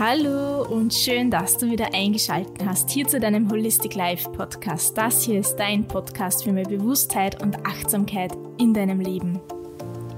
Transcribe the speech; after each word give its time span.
Hallo 0.00 0.62
und 0.62 0.94
schön, 0.94 1.30
dass 1.30 1.58
du 1.58 1.70
wieder 1.70 1.92
eingeschaltet 1.92 2.64
hast 2.64 2.88
hier 2.88 3.06
zu 3.06 3.20
deinem 3.20 3.50
Holistic 3.50 3.94
Life 3.94 4.30
Podcast. 4.30 4.96
Das 4.96 5.24
hier 5.24 5.40
ist 5.40 5.56
dein 5.56 5.86
Podcast 5.86 6.42
für 6.42 6.52
mehr 6.52 6.64
Bewusstheit 6.64 7.42
und 7.42 7.66
Achtsamkeit 7.66 8.32
in 8.56 8.72
deinem 8.72 9.00
Leben. 9.00 9.38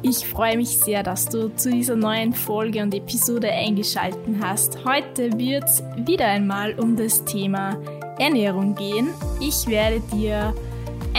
Ich 0.02 0.18
freue 0.18 0.56
mich 0.56 0.68
sehr, 0.68 1.02
dass 1.02 1.28
du 1.28 1.52
zu 1.56 1.72
dieser 1.72 1.96
neuen 1.96 2.32
Folge 2.32 2.80
und 2.80 2.94
Episode 2.94 3.50
eingeschaltet 3.50 4.36
hast. 4.40 4.84
Heute 4.84 5.36
wird 5.36 5.64
es 5.64 5.82
wieder 5.96 6.26
einmal 6.26 6.78
um 6.78 6.94
das 6.94 7.24
Thema 7.24 7.76
Ernährung 8.20 8.76
gehen. 8.76 9.08
Ich 9.40 9.66
werde 9.66 10.00
dir 10.14 10.54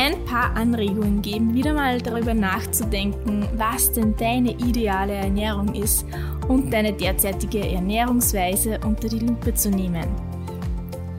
ein 0.04 0.26
paar 0.26 0.56
Anregungen 0.56 1.22
geben, 1.22 1.54
wieder 1.54 1.74
mal 1.74 2.02
darüber 2.02 2.34
nachzudenken, 2.34 3.48
was 3.56 3.92
denn 3.92 4.16
deine 4.18 4.52
ideale 4.52 5.14
Ernährung 5.14 5.74
ist 5.76 6.06
und 6.50 6.74
deine 6.74 6.92
derzeitige 6.92 7.66
Ernährungsweise 7.70 8.80
unter 8.86 9.08
die 9.08 9.20
Lupe 9.20 9.54
zu 9.54 9.70
nehmen. 9.70 10.06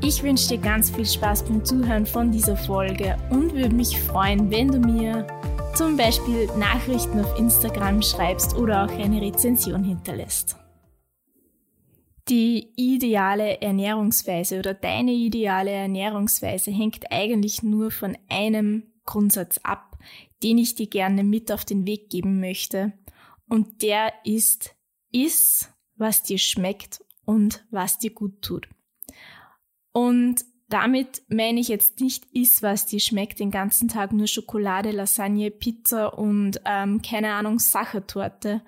Ich 0.03 0.23
wünsche 0.23 0.49
dir 0.49 0.59
ganz 0.59 0.91
viel 0.91 1.07
Spaß 1.07 1.45
beim 1.45 1.65
Zuhören 1.65 2.05
von 2.05 2.31
dieser 2.31 2.57
Folge 2.57 3.17
und 3.31 3.55
würde 3.55 3.75
mich 3.75 3.99
freuen, 3.99 4.51
wenn 4.51 4.69
du 4.69 4.79
mir 4.79 5.27
zum 5.75 5.97
Beispiel 5.97 6.47
Nachrichten 6.59 7.21
auf 7.21 7.39
Instagram 7.39 8.03
schreibst 8.03 8.55
oder 8.55 8.85
auch 8.85 8.99
eine 8.99 9.23
Rezension 9.23 9.83
hinterlässt. 9.83 10.57
Die 12.29 12.73
ideale 12.77 13.61
Ernährungsweise 13.61 14.59
oder 14.59 14.73
deine 14.73 15.13
ideale 15.13 15.71
Ernährungsweise 15.71 16.71
hängt 16.71 17.13
eigentlich 17.13 17.63
nur 17.63 17.91
von 17.91 18.17
einem 18.29 18.85
Grundsatz 19.05 19.59
ab, 19.59 19.99
den 20.43 20.57
ich 20.57 20.75
dir 20.75 20.87
gerne 20.87 21.23
mit 21.23 21.53
auf 21.53 21.65
den 21.65 21.87
Weg 21.87 22.09
geben 22.09 22.41
möchte. 22.41 22.95
Und 23.47 23.83
der 23.83 24.13
ist, 24.25 24.75
iss, 25.13 25.71
was 25.97 26.23
dir 26.23 26.39
schmeckt 26.39 27.05
und 27.25 27.65
was 27.71 27.99
dir 27.99 28.11
gut 28.11 28.43
tut. 28.43 28.69
Und 29.93 30.45
damit 30.69 31.23
meine 31.29 31.61
ich 31.61 31.69
jetzt 31.69 32.01
nicht 32.01 32.25
iss, 32.33 32.63
was 32.63 32.87
dir 32.87 33.01
schmeckt, 33.01 33.39
den 33.39 33.51
ganzen 33.51 33.89
Tag 33.89 34.13
nur 34.13 34.27
Schokolade, 34.27 34.91
Lasagne, 34.91 35.51
Pizza 35.51 36.19
und 36.19 36.61
ähm, 36.65 37.01
keine 37.03 37.35
Ahnung, 37.35 37.59
Sachertorte, 37.59 38.63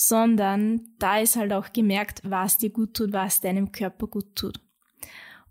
sondern 0.00 0.94
da 1.00 1.18
ist 1.18 1.34
halt 1.34 1.52
auch 1.52 1.72
gemerkt, 1.72 2.20
was 2.22 2.56
dir 2.56 2.70
gut 2.70 2.94
tut, 2.94 3.12
was 3.12 3.40
deinem 3.40 3.72
Körper 3.72 4.06
gut 4.06 4.36
tut. 4.36 4.60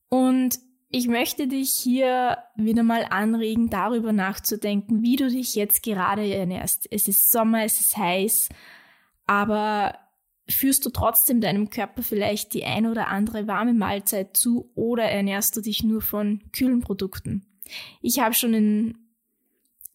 Und 0.07 0.57
ich 0.87 1.09
möchte 1.09 1.47
dich 1.47 1.73
hier 1.73 2.37
wieder 2.55 2.83
mal 2.83 3.03
anregen, 3.09 3.69
darüber 3.69 4.13
nachzudenken, 4.13 5.01
wie 5.01 5.17
du 5.17 5.27
dich 5.27 5.53
jetzt 5.55 5.83
gerade 5.83 6.33
ernährst. 6.33 6.87
Es 6.89 7.09
ist 7.09 7.29
Sommer, 7.29 7.65
es 7.65 7.81
ist 7.81 7.97
heiß, 7.97 8.47
aber 9.25 9.99
führst 10.47 10.85
du 10.85 10.91
trotzdem 10.91 11.41
deinem 11.41 11.69
Körper 11.69 12.01
vielleicht 12.01 12.53
die 12.53 12.63
ein 12.63 12.85
oder 12.85 13.09
andere 13.09 13.47
warme 13.47 13.73
Mahlzeit 13.73 14.37
zu 14.37 14.71
oder 14.75 15.03
ernährst 15.03 15.57
du 15.57 15.61
dich 15.61 15.83
nur 15.83 15.99
von 15.99 16.41
kühlen 16.53 16.79
Produkten? 16.79 17.45
Ich 18.01 18.19
habe 18.19 18.33
schon 18.33 18.53
in 18.53 19.06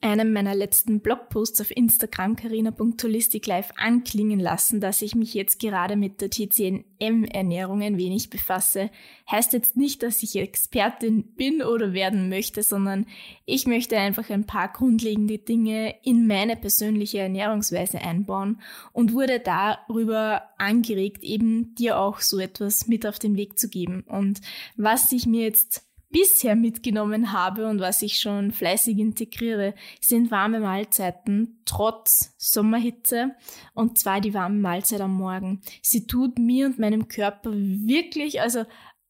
einem 0.03 0.33
meiner 0.33 0.55
letzten 0.55 1.00
Blogposts 1.00 1.61
auf 1.61 1.70
Instagram, 1.70 2.34
carina.holisticlife, 2.34 3.72
anklingen 3.77 4.41
lassen, 4.41 4.81
dass 4.81 5.00
ich 5.00 5.14
mich 5.14 5.33
jetzt 5.33 5.61
gerade 5.61 5.95
mit 5.97 6.20
der 6.20 6.28
TCNM-Ernährung 6.28 7.83
ein 7.83 7.97
wenig 7.97 8.28
befasse. 8.28 8.91
Heißt 9.30 9.53
jetzt 9.53 9.77
nicht, 9.77 10.03
dass 10.03 10.23
ich 10.23 10.36
Expertin 10.36 11.34
bin 11.36 11.62
oder 11.62 11.92
werden 11.92 12.28
möchte, 12.28 12.64
sondern 12.64 13.06
ich 13.47 13.67
möchte 13.67 13.97
einfach 13.97 14.28
ein 14.28 14.45
paar 14.45 14.73
grundlegende 14.73 15.39
Dinge 15.39 15.95
in 16.03 16.27
meine 16.27 16.56
persönliche 16.56 17.20
Ernährungsweise 17.20 18.00
einbauen 18.00 18.61
und 18.92 19.12
wurde 19.12 19.39
darüber 19.39 20.42
angeregt, 20.58 21.23
eben 21.23 21.75
dir 21.77 21.98
auch 21.98 22.20
so 22.20 22.41
etwas 22.41 22.89
mit 22.89 23.06
auf 23.06 23.20
den 23.20 23.36
Weg 23.36 23.56
zu 23.56 23.69
geben. 23.69 24.03
Und 24.08 24.41
was 24.77 25.12
ich 25.12 25.27
mir 25.27 25.42
jetzt 25.42 25.91
bisher 26.12 26.55
mitgenommen 26.55 27.32
habe 27.32 27.66
und 27.66 27.80
was 27.80 28.02
ich 28.02 28.20
schon 28.20 28.52
fleißig 28.52 28.98
integriere, 28.98 29.74
sind 30.00 30.30
warme 30.30 30.61
Mahlzeiten 30.61 31.62
trotz 31.64 32.34
Sommerhitze 32.36 33.33
und 33.74 33.98
zwar 33.98 34.20
die 34.20 34.34
warme 34.34 34.58
Mahlzeit 34.58 35.00
am 35.00 35.14
Morgen. 35.14 35.62
Sie 35.80 36.06
tut 36.06 36.39
mir 36.39 36.67
und 36.67 36.78
meinem 36.78 37.08
Körper 37.08 37.52
wirklich, 37.52 38.40
also 38.40 38.64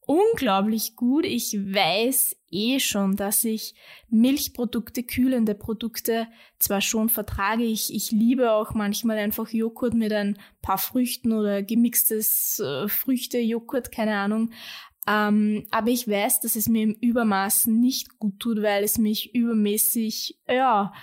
unglaublich 0.05 0.95
gut. 0.95 1.25
Ich 1.25 1.53
weiß 1.53 2.35
eh 2.51 2.79
schon, 2.79 3.15
dass 3.15 3.43
ich 3.43 3.73
Milchprodukte, 4.09 5.03
kühlende 5.03 5.55
Produkte 5.55 6.27
zwar 6.59 6.81
schon 6.81 7.09
vertrage. 7.09 7.63
Ich, 7.63 7.93
ich 7.93 8.11
liebe 8.11 8.51
auch 8.51 8.73
manchmal 8.73 9.17
einfach 9.17 9.49
Joghurt 9.49 9.93
mit 9.93 10.13
ein 10.13 10.37
paar 10.61 10.77
Früchten 10.77 11.31
oder 11.33 11.63
gemixtes 11.63 12.59
äh, 12.59 12.87
Früchte-Joghurt, 12.87 13.91
keine 13.91 14.15
Ahnung. 14.15 14.51
Ähm, 15.07 15.65
aber 15.71 15.89
ich 15.89 16.07
weiß, 16.07 16.41
dass 16.41 16.55
es 16.55 16.69
mir 16.69 16.83
im 16.83 16.93
Übermaß 16.93 17.67
nicht 17.67 18.19
gut 18.19 18.39
tut, 18.39 18.61
weil 18.61 18.83
es 18.83 18.97
mich 18.97 19.35
übermäßig, 19.35 20.39
ja, 20.47 20.93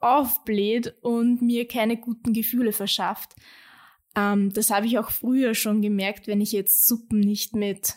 aufbläht 0.00 0.94
und 1.02 1.42
mir 1.42 1.66
keine 1.66 1.96
guten 1.96 2.32
Gefühle 2.32 2.72
verschafft. 2.72 3.34
Ähm, 4.14 4.52
das 4.52 4.70
habe 4.70 4.86
ich 4.86 4.98
auch 4.98 5.10
früher 5.10 5.54
schon 5.54 5.82
gemerkt, 5.82 6.26
wenn 6.26 6.40
ich 6.40 6.52
jetzt 6.52 6.86
Suppen 6.86 7.20
nicht 7.20 7.56
mit 7.56 7.96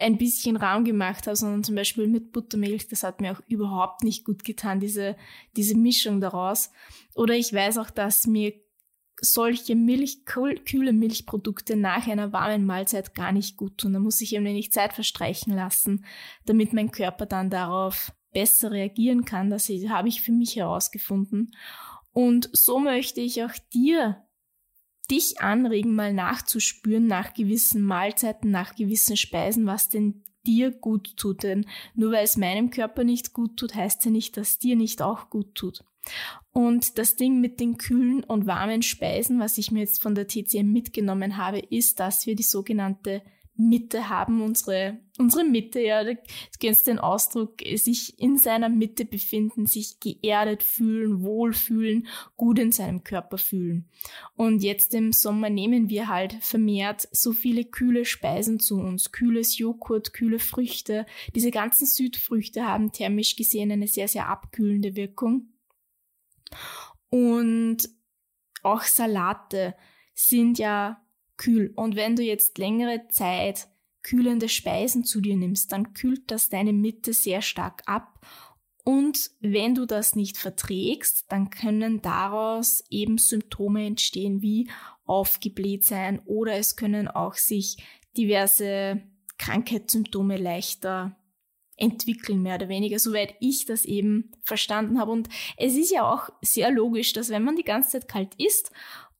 ein 0.00 0.16
bisschen 0.16 0.56
Raum 0.56 0.84
gemacht 0.84 1.26
habe, 1.26 1.36
sondern 1.36 1.62
zum 1.62 1.74
Beispiel 1.74 2.06
mit 2.06 2.32
Buttermilch. 2.32 2.88
Das 2.88 3.02
hat 3.02 3.20
mir 3.20 3.32
auch 3.32 3.42
überhaupt 3.46 4.04
nicht 4.04 4.24
gut 4.24 4.44
getan, 4.44 4.80
diese, 4.80 5.16
diese 5.56 5.76
Mischung 5.76 6.20
daraus. 6.20 6.70
Oder 7.14 7.34
ich 7.34 7.52
weiß 7.52 7.78
auch, 7.78 7.90
dass 7.90 8.26
mir 8.26 8.54
solche 9.20 9.74
Milch, 9.74 10.24
kühle 10.24 10.92
Milchprodukte 10.92 11.76
nach 11.76 12.06
einer 12.06 12.32
warmen 12.32 12.66
Mahlzeit 12.66 13.14
gar 13.14 13.32
nicht 13.32 13.56
gut 13.56 13.78
tun. 13.78 13.94
Da 13.94 13.98
muss 13.98 14.20
ich 14.20 14.34
eben 14.34 14.44
nicht 14.44 14.72
Zeit 14.72 14.92
verstreichen 14.92 15.54
lassen, 15.54 16.04
damit 16.44 16.72
mein 16.72 16.90
Körper 16.90 17.26
dann 17.26 17.50
darauf 17.50 18.12
besser 18.32 18.70
reagieren 18.70 19.24
kann. 19.24 19.50
Das 19.50 19.68
habe 19.68 20.08
ich 20.08 20.20
für 20.20 20.32
mich 20.32 20.56
herausgefunden. 20.56 21.54
Und 22.12 22.50
so 22.52 22.78
möchte 22.78 23.20
ich 23.20 23.42
auch 23.42 23.54
dir, 23.72 24.22
dich 25.10 25.40
anregen, 25.40 25.94
mal 25.94 26.12
nachzuspüren 26.12 27.06
nach 27.06 27.34
gewissen 27.34 27.82
Mahlzeiten, 27.82 28.50
nach 28.50 28.74
gewissen 28.74 29.16
Speisen, 29.16 29.66
was 29.66 29.88
denn 29.88 30.24
dir 30.46 30.70
gut 30.70 31.16
tut. 31.16 31.42
Denn 31.42 31.66
nur 31.94 32.12
weil 32.12 32.24
es 32.24 32.36
meinem 32.36 32.70
Körper 32.70 33.04
nicht 33.04 33.32
gut 33.32 33.56
tut, 33.56 33.74
heißt 33.74 34.04
ja 34.04 34.10
nicht, 34.10 34.36
dass 34.36 34.58
dir 34.58 34.76
nicht 34.76 35.02
auch 35.02 35.30
gut 35.30 35.54
tut. 35.54 35.84
Und 36.52 36.98
das 36.98 37.16
Ding 37.16 37.40
mit 37.40 37.60
den 37.60 37.78
kühlen 37.78 38.22
und 38.24 38.46
warmen 38.46 38.82
Speisen, 38.82 39.40
was 39.40 39.58
ich 39.58 39.70
mir 39.70 39.80
jetzt 39.80 40.00
von 40.00 40.14
der 40.14 40.28
TCM 40.28 40.72
mitgenommen 40.72 41.36
habe, 41.36 41.58
ist, 41.58 42.00
dass 42.00 42.26
wir 42.26 42.36
die 42.36 42.42
sogenannte 42.42 43.22
Mitte 43.56 44.08
haben, 44.08 44.42
unsere, 44.42 44.98
unsere 45.18 45.44
Mitte, 45.44 45.80
ja, 45.80 46.04
du 46.04 46.18
kennst 46.60 46.86
den 46.86 46.98
Ausdruck, 46.98 47.62
sich 47.76 48.18
in 48.18 48.36
seiner 48.36 48.68
Mitte 48.68 49.04
befinden, 49.04 49.66
sich 49.66 49.98
geerdet 50.00 50.62
fühlen, 50.62 51.22
wohlfühlen, 51.22 52.06
gut 52.36 52.58
in 52.58 52.72
seinem 52.72 53.02
Körper 53.02 53.38
fühlen. 53.38 53.88
Und 54.34 54.62
jetzt 54.62 54.92
im 54.94 55.12
Sommer 55.12 55.48
nehmen 55.48 55.88
wir 55.88 56.08
halt 56.08 56.34
vermehrt 56.40 57.08
so 57.12 57.32
viele 57.32 57.64
kühle 57.64 58.04
Speisen 58.04 58.60
zu 58.60 58.76
uns, 58.76 59.12
kühles 59.12 59.56
Joghurt, 59.58 60.12
kühle 60.12 60.38
Früchte. 60.38 61.06
Diese 61.34 61.50
ganzen 61.50 61.86
Südfrüchte 61.86 62.66
haben 62.66 62.92
thermisch 62.92 63.36
gesehen 63.36 63.72
eine 63.72 63.88
sehr, 63.88 64.08
sehr 64.08 64.28
abkühlende 64.28 64.96
Wirkung. 64.96 65.48
Und 67.08 67.88
auch 68.62 68.82
Salate 68.82 69.74
sind 70.14 70.58
ja 70.58 71.05
kühl. 71.36 71.72
Und 71.76 71.96
wenn 71.96 72.16
du 72.16 72.22
jetzt 72.22 72.58
längere 72.58 73.08
Zeit 73.08 73.68
kühlende 74.02 74.48
Speisen 74.48 75.04
zu 75.04 75.20
dir 75.20 75.36
nimmst, 75.36 75.72
dann 75.72 75.92
kühlt 75.92 76.30
das 76.30 76.48
deine 76.48 76.72
Mitte 76.72 77.12
sehr 77.12 77.42
stark 77.42 77.82
ab. 77.86 78.24
Und 78.84 79.32
wenn 79.40 79.74
du 79.74 79.84
das 79.84 80.14
nicht 80.14 80.36
verträgst, 80.36 81.24
dann 81.32 81.50
können 81.50 82.02
daraus 82.02 82.84
eben 82.88 83.18
Symptome 83.18 83.84
entstehen 83.84 84.42
wie 84.42 84.70
aufgebläht 85.04 85.84
sein 85.84 86.20
oder 86.24 86.54
es 86.54 86.76
können 86.76 87.08
auch 87.08 87.34
sich 87.34 87.78
diverse 88.16 89.02
Krankheitssymptome 89.38 90.36
leichter 90.36 91.16
entwickeln, 91.76 92.42
mehr 92.42 92.54
oder 92.54 92.68
weniger, 92.68 92.98
soweit 92.98 93.34
ich 93.40 93.66
das 93.66 93.84
eben 93.84 94.30
verstanden 94.44 94.98
habe. 94.98 95.10
Und 95.10 95.28
es 95.56 95.74
ist 95.74 95.90
ja 95.90 96.10
auch 96.10 96.30
sehr 96.40 96.70
logisch, 96.70 97.12
dass 97.12 97.28
wenn 97.28 97.42
man 97.42 97.56
die 97.56 97.64
ganze 97.64 97.98
Zeit 97.98 98.08
kalt 98.08 98.34
isst 98.36 98.70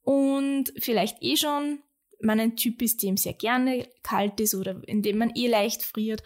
und 0.02 0.72
vielleicht 0.78 1.22
eh 1.22 1.36
schon 1.36 1.80
man 2.20 2.40
ein 2.40 2.56
Typ 2.56 2.82
ist, 2.82 3.02
dem 3.02 3.16
sehr 3.16 3.34
gerne 3.34 3.88
kalt 4.02 4.40
ist 4.40 4.54
oder 4.54 4.80
in 4.86 5.02
dem 5.02 5.18
man 5.18 5.32
eh 5.34 5.48
leicht 5.48 5.82
friert, 5.82 6.22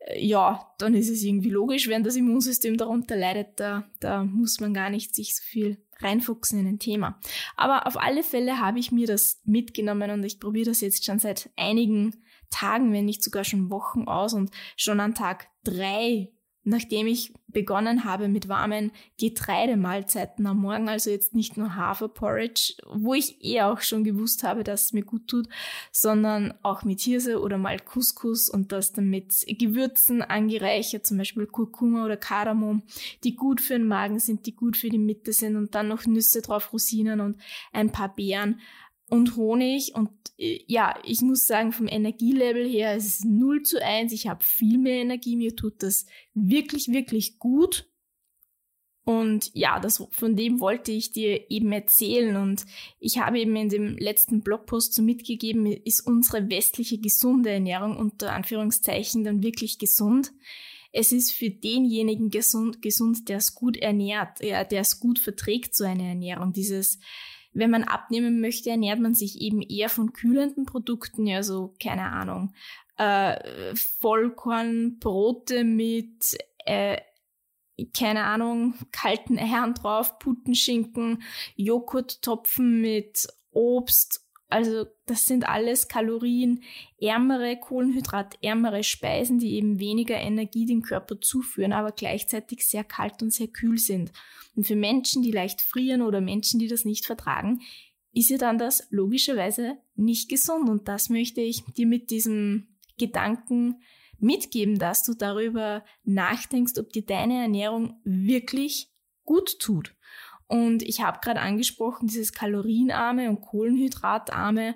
äh, 0.00 0.24
ja, 0.24 0.72
dann 0.78 0.94
ist 0.94 1.10
es 1.10 1.22
irgendwie 1.22 1.50
logisch, 1.50 1.88
wenn 1.88 2.02
das 2.02 2.16
Immunsystem 2.16 2.76
darunter 2.76 3.16
leidet, 3.16 3.58
da, 3.60 3.84
da 4.00 4.24
muss 4.24 4.60
man 4.60 4.74
gar 4.74 4.90
nicht 4.90 5.14
sich 5.14 5.36
so 5.36 5.42
viel 5.42 5.78
reinfuchsen 6.00 6.58
in 6.58 6.66
ein 6.66 6.78
Thema. 6.78 7.20
Aber 7.56 7.86
auf 7.86 7.96
alle 7.96 8.22
Fälle 8.22 8.58
habe 8.58 8.78
ich 8.78 8.92
mir 8.92 9.06
das 9.06 9.40
mitgenommen 9.44 10.10
und 10.10 10.24
ich 10.24 10.40
probiere 10.40 10.70
das 10.70 10.80
jetzt 10.80 11.04
schon 11.04 11.18
seit 11.18 11.50
einigen 11.56 12.22
Tagen, 12.50 12.92
wenn 12.92 13.04
nicht 13.04 13.22
sogar 13.22 13.44
schon 13.44 13.70
Wochen 13.70 14.04
aus 14.08 14.34
und 14.34 14.50
schon 14.76 15.00
an 15.00 15.14
Tag 15.14 15.48
drei 15.64 16.30
nachdem 16.64 17.06
ich 17.06 17.32
begonnen 17.48 18.04
habe 18.04 18.28
mit 18.28 18.48
warmen 18.48 18.92
Getreidemahlzeiten 19.18 20.46
am 20.46 20.58
Morgen, 20.58 20.88
also 20.88 21.10
jetzt 21.10 21.34
nicht 21.34 21.56
nur 21.56 21.74
Haferporridge, 21.74 22.74
wo 22.92 23.14
ich 23.14 23.44
eh 23.44 23.62
auch 23.62 23.80
schon 23.80 24.04
gewusst 24.04 24.42
habe, 24.42 24.64
dass 24.64 24.84
es 24.84 24.92
mir 24.92 25.04
gut 25.04 25.28
tut, 25.28 25.48
sondern 25.90 26.54
auch 26.62 26.82
mit 26.82 27.00
Hirse 27.00 27.40
oder 27.40 27.58
mal 27.58 27.78
Couscous 27.78 28.48
und 28.48 28.72
das 28.72 28.92
dann 28.92 29.10
mit 29.10 29.44
Gewürzen 29.46 30.22
angereichert, 30.22 31.06
zum 31.06 31.18
Beispiel 31.18 31.46
Kurkuma 31.46 32.04
oder 32.04 32.16
Kardamom, 32.16 32.82
die 33.24 33.36
gut 33.36 33.60
für 33.60 33.74
den 33.74 33.88
Magen 33.88 34.18
sind, 34.18 34.46
die 34.46 34.54
gut 34.54 34.76
für 34.76 34.88
die 34.88 34.98
Mitte 34.98 35.32
sind 35.32 35.56
und 35.56 35.74
dann 35.74 35.88
noch 35.88 36.06
Nüsse 36.06 36.42
drauf, 36.42 36.72
Rosinen 36.72 37.20
und 37.20 37.36
ein 37.72 37.92
paar 37.92 38.14
Beeren 38.14 38.60
und 39.12 39.36
Honig. 39.36 39.94
Und 39.94 40.10
äh, 40.38 40.64
ja, 40.66 40.98
ich 41.04 41.20
muss 41.20 41.46
sagen, 41.46 41.72
vom 41.72 41.86
Energielevel 41.86 42.66
her 42.66 42.96
es 42.96 43.04
ist 43.04 43.20
es 43.20 43.24
0 43.26 43.62
zu 43.62 43.84
1. 43.84 44.10
Ich 44.12 44.26
habe 44.26 44.42
viel 44.42 44.78
mehr 44.78 45.02
Energie. 45.02 45.36
Mir 45.36 45.54
tut 45.54 45.82
das 45.82 46.06
wirklich, 46.32 46.88
wirklich 46.88 47.38
gut. 47.38 47.86
Und 49.04 49.50
ja, 49.52 49.80
das, 49.80 50.02
von 50.12 50.34
dem 50.34 50.60
wollte 50.60 50.92
ich 50.92 51.12
dir 51.12 51.50
eben 51.50 51.72
erzählen. 51.72 52.36
Und 52.36 52.64
ich 53.00 53.18
habe 53.18 53.38
eben 53.38 53.54
in 53.54 53.68
dem 53.68 53.98
letzten 53.98 54.40
Blogpost 54.40 54.94
so 54.94 55.02
mitgegeben, 55.02 55.66
ist 55.66 56.06
unsere 56.06 56.48
westliche 56.48 56.98
gesunde 56.98 57.50
Ernährung 57.50 57.98
unter 57.98 58.32
Anführungszeichen 58.32 59.24
dann 59.24 59.42
wirklich 59.42 59.78
gesund. 59.78 60.32
Es 60.90 61.12
ist 61.12 61.32
für 61.32 61.50
denjenigen 61.50 62.30
gesund, 62.30 62.80
gesund, 62.80 63.28
der 63.28 63.38
es 63.38 63.54
gut 63.54 63.76
ernährt, 63.76 64.42
ja, 64.42 64.64
der 64.64 64.82
es 64.82 65.00
gut 65.00 65.18
verträgt, 65.18 65.74
so 65.74 65.84
eine 65.84 66.08
Ernährung. 66.08 66.54
Dieses, 66.54 66.98
wenn 67.52 67.70
man 67.70 67.84
abnehmen 67.84 68.40
möchte, 68.40 68.70
ernährt 68.70 69.00
man 69.00 69.14
sich 69.14 69.40
eben 69.40 69.62
eher 69.62 69.88
von 69.88 70.12
kühlenden 70.12 70.64
Produkten, 70.64 71.26
ja, 71.26 71.42
so, 71.42 71.74
keine 71.82 72.10
Ahnung, 72.10 72.52
äh, 72.96 73.74
Vollkornbrote 73.74 75.64
mit, 75.64 76.36
äh, 76.64 76.98
keine 77.96 78.24
Ahnung, 78.24 78.74
kalten 78.92 79.38
Eiern 79.38 79.74
drauf, 79.74 80.18
Putenschinken, 80.18 81.22
Joghurttopfen 81.56 82.80
mit 82.80 83.26
Obst 83.50 84.24
also 84.52 84.84
das 85.06 85.26
sind 85.26 85.48
alles 85.48 85.88
kalorienärmere, 85.88 87.56
kohlenhydratärmere 87.58 88.84
Speisen, 88.84 89.38
die 89.38 89.54
eben 89.54 89.80
weniger 89.80 90.16
Energie 90.16 90.66
dem 90.66 90.82
Körper 90.82 91.20
zuführen, 91.20 91.72
aber 91.72 91.92
gleichzeitig 91.92 92.66
sehr 92.66 92.84
kalt 92.84 93.22
und 93.22 93.32
sehr 93.32 93.48
kühl 93.48 93.78
sind. 93.78 94.12
Und 94.54 94.66
für 94.66 94.76
Menschen, 94.76 95.22
die 95.22 95.30
leicht 95.30 95.62
frieren 95.62 96.02
oder 96.02 96.20
Menschen, 96.20 96.60
die 96.60 96.68
das 96.68 96.84
nicht 96.84 97.06
vertragen, 97.06 97.60
ist 98.12 98.28
ja 98.28 98.36
dann 98.36 98.58
das 98.58 98.86
logischerweise 98.90 99.78
nicht 99.94 100.28
gesund. 100.28 100.68
Und 100.68 100.86
das 100.86 101.08
möchte 101.08 101.40
ich 101.40 101.64
dir 101.64 101.86
mit 101.86 102.10
diesem 102.10 102.76
Gedanken 102.98 103.80
mitgeben, 104.18 104.78
dass 104.78 105.02
du 105.02 105.14
darüber 105.14 105.82
nachdenkst, 106.04 106.78
ob 106.78 106.92
dir 106.92 107.06
deine 107.06 107.40
Ernährung 107.40 108.00
wirklich 108.04 108.92
gut 109.24 109.58
tut. 109.58 109.94
Und 110.52 110.82
ich 110.82 111.00
habe 111.00 111.20
gerade 111.22 111.40
angesprochen, 111.40 112.08
dieses 112.08 112.34
kalorienarme 112.34 113.30
und 113.30 113.40
kohlenhydratarme. 113.40 114.74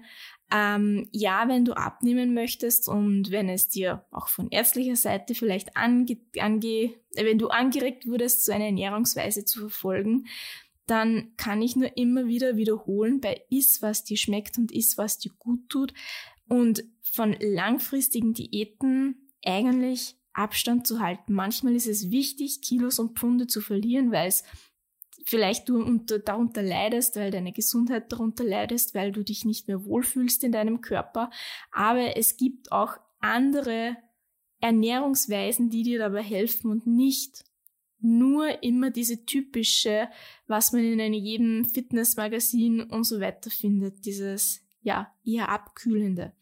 Ähm, 0.51 1.07
ja, 1.13 1.49
wenn 1.49 1.67
du 1.67 1.75
abnehmen 1.75 2.33
möchtest 2.33 2.89
und 2.89 3.31
wenn 3.31 3.51
es 3.51 3.69
dir 3.69 4.07
auch 4.11 4.29
von 4.29 4.49
ärztlicher 4.49 4.97
Seite 4.97 5.35
vielleicht 5.35 5.77
ange, 5.77 6.17
ange 6.39 6.95
wenn 7.15 7.39
du 7.39 7.49
angeregt 7.49 8.07
wurdest, 8.07 8.47
so 8.47 8.53
eine 8.53 8.65
Ernährungsweise 8.65 9.45
zu 9.45 9.61
verfolgen, 9.61 10.25
dann 10.87 11.35
kann 11.37 11.61
ich 11.61 11.77
nur 11.77 11.95
immer 11.99 12.27
wieder 12.27 12.57
wiederholen 12.57 13.21
bei 13.21 13.43
iss, 13.51 13.83
was 13.83 14.03
dir 14.03 14.17
schmeckt 14.17 14.57
und 14.57 14.73
iss, 14.73 14.97
was 14.97 15.19
dir 15.19 15.33
gut 15.39 15.69
tut. 15.69 15.93
Und 16.49 16.85
von 17.03 17.37
langfristigen 17.39 18.33
Diäten 18.33 19.29
eigentlich 19.45 20.17
Abstand 20.33 20.87
zu 20.87 21.01
halten. 21.01 21.35
Manchmal 21.35 21.75
ist 21.75 21.87
es 21.87 22.11
wichtig, 22.11 22.63
Kilos 22.63 22.99
und 22.99 23.19
Pfunde 23.19 23.47
zu 23.47 23.61
verlieren, 23.61 24.11
weil 24.11 24.29
es 24.29 24.43
vielleicht 25.27 25.69
du 25.69 25.83
unter, 25.83 26.21
darunter 26.21 26.63
leidest, 26.63 27.17
weil 27.17 27.33
deine 27.33 27.53
Gesundheit 27.53 28.13
darunter 28.13 28.45
leidest, 28.45 28.95
weil 28.95 29.11
du 29.11 29.25
dich 29.25 29.45
nicht 29.45 29.67
mehr 29.67 29.85
wohlfühlst 29.85 30.45
in 30.45 30.53
deinem 30.53 30.81
Körper. 30.81 31.31
Aber 31.73 32.17
es 32.17 32.37
gibt 32.37 32.71
auch 32.71 32.97
andere 33.19 33.97
Ernährungsweisen, 34.61 35.69
die 35.69 35.83
dir 35.83 35.99
dabei 35.99 36.23
helfen 36.23 36.71
und 36.71 36.87
nicht 36.87 37.45
nur 37.99 38.63
immer 38.63 38.91
diese 38.91 39.27
typische, 39.27 40.09
was 40.47 40.73
man 40.73 40.83
in 40.83 41.13
jedem 41.13 41.65
Fitnessmagazin 41.65 42.83
und 42.83 43.03
so 43.03 43.21
weiter 43.21 43.51
findet, 43.51 44.07
dieses, 44.07 44.63
ja, 44.83 45.13
eher 45.25 45.49
abkühlende. 45.49 46.33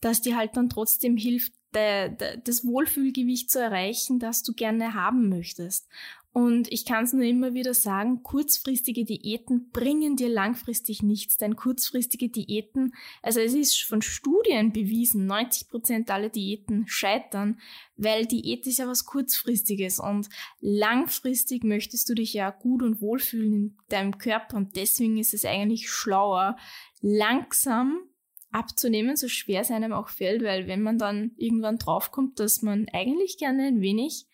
Dass 0.00 0.22
dir 0.22 0.36
halt 0.36 0.56
dann 0.56 0.68
trotzdem 0.68 1.16
hilft, 1.16 1.52
das 1.72 2.64
Wohlfühlgewicht 2.64 3.50
zu 3.50 3.58
erreichen, 3.58 4.20
das 4.20 4.44
du 4.44 4.52
gerne 4.52 4.94
haben 4.94 5.28
möchtest. 5.28 5.88
Und 6.34 6.72
ich 6.72 6.84
kann 6.84 7.04
es 7.04 7.12
nur 7.12 7.22
immer 7.22 7.54
wieder 7.54 7.74
sagen, 7.74 8.24
kurzfristige 8.24 9.04
Diäten 9.04 9.70
bringen 9.70 10.16
dir 10.16 10.28
langfristig 10.28 11.00
nichts, 11.00 11.36
denn 11.36 11.54
kurzfristige 11.54 12.28
Diäten, 12.28 12.92
also 13.22 13.38
es 13.38 13.54
ist 13.54 13.84
von 13.84 14.02
Studien 14.02 14.72
bewiesen, 14.72 15.26
90 15.26 15.68
Prozent 15.68 16.10
aller 16.10 16.30
Diäten 16.30 16.88
scheitern, 16.88 17.60
weil 17.96 18.26
Diät 18.26 18.66
ist 18.66 18.78
ja 18.78 18.88
was 18.88 19.04
kurzfristiges 19.04 20.00
und 20.00 20.28
langfristig 20.60 21.62
möchtest 21.62 22.08
du 22.08 22.14
dich 22.14 22.32
ja 22.32 22.50
gut 22.50 22.82
und 22.82 23.00
wohlfühlen 23.00 23.52
in 23.54 23.76
deinem 23.88 24.18
Körper 24.18 24.56
und 24.56 24.74
deswegen 24.74 25.18
ist 25.18 25.34
es 25.34 25.44
eigentlich 25.44 25.88
schlauer, 25.88 26.56
langsam 27.00 28.08
abzunehmen, 28.50 29.14
so 29.14 29.28
schwer 29.28 29.60
es 29.60 29.70
einem 29.70 29.92
auch 29.92 30.08
fällt, 30.08 30.42
weil 30.42 30.66
wenn 30.66 30.82
man 30.82 30.98
dann 30.98 31.30
irgendwann 31.36 31.78
draufkommt, 31.78 32.40
dass 32.40 32.60
man 32.60 32.88
eigentlich 32.92 33.38
gerne 33.38 33.68
ein 33.68 33.80
wenig 33.80 34.26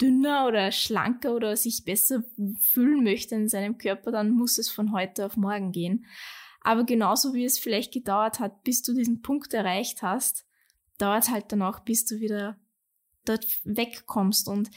dünner 0.00 0.46
oder 0.46 0.72
schlanker 0.72 1.34
oder 1.34 1.56
sich 1.56 1.84
besser 1.84 2.24
fühlen 2.72 3.04
möchte 3.04 3.34
in 3.34 3.48
seinem 3.48 3.78
Körper, 3.78 4.10
dann 4.10 4.32
muss 4.32 4.58
es 4.58 4.68
von 4.68 4.92
heute 4.92 5.26
auf 5.26 5.36
morgen 5.36 5.72
gehen. 5.72 6.06
Aber 6.60 6.84
genauso 6.84 7.34
wie 7.34 7.44
es 7.44 7.58
vielleicht 7.58 7.92
gedauert 7.92 8.40
hat, 8.40 8.64
bis 8.64 8.82
du 8.82 8.94
diesen 8.94 9.22
Punkt 9.22 9.52
erreicht 9.52 10.02
hast, 10.02 10.46
dauert 10.98 11.28
halt 11.28 11.52
dann 11.52 11.62
auch, 11.62 11.80
bis 11.80 12.06
du 12.06 12.20
wieder 12.20 12.56
dort 13.24 13.46
wegkommst. 13.64 14.48
Und 14.48 14.70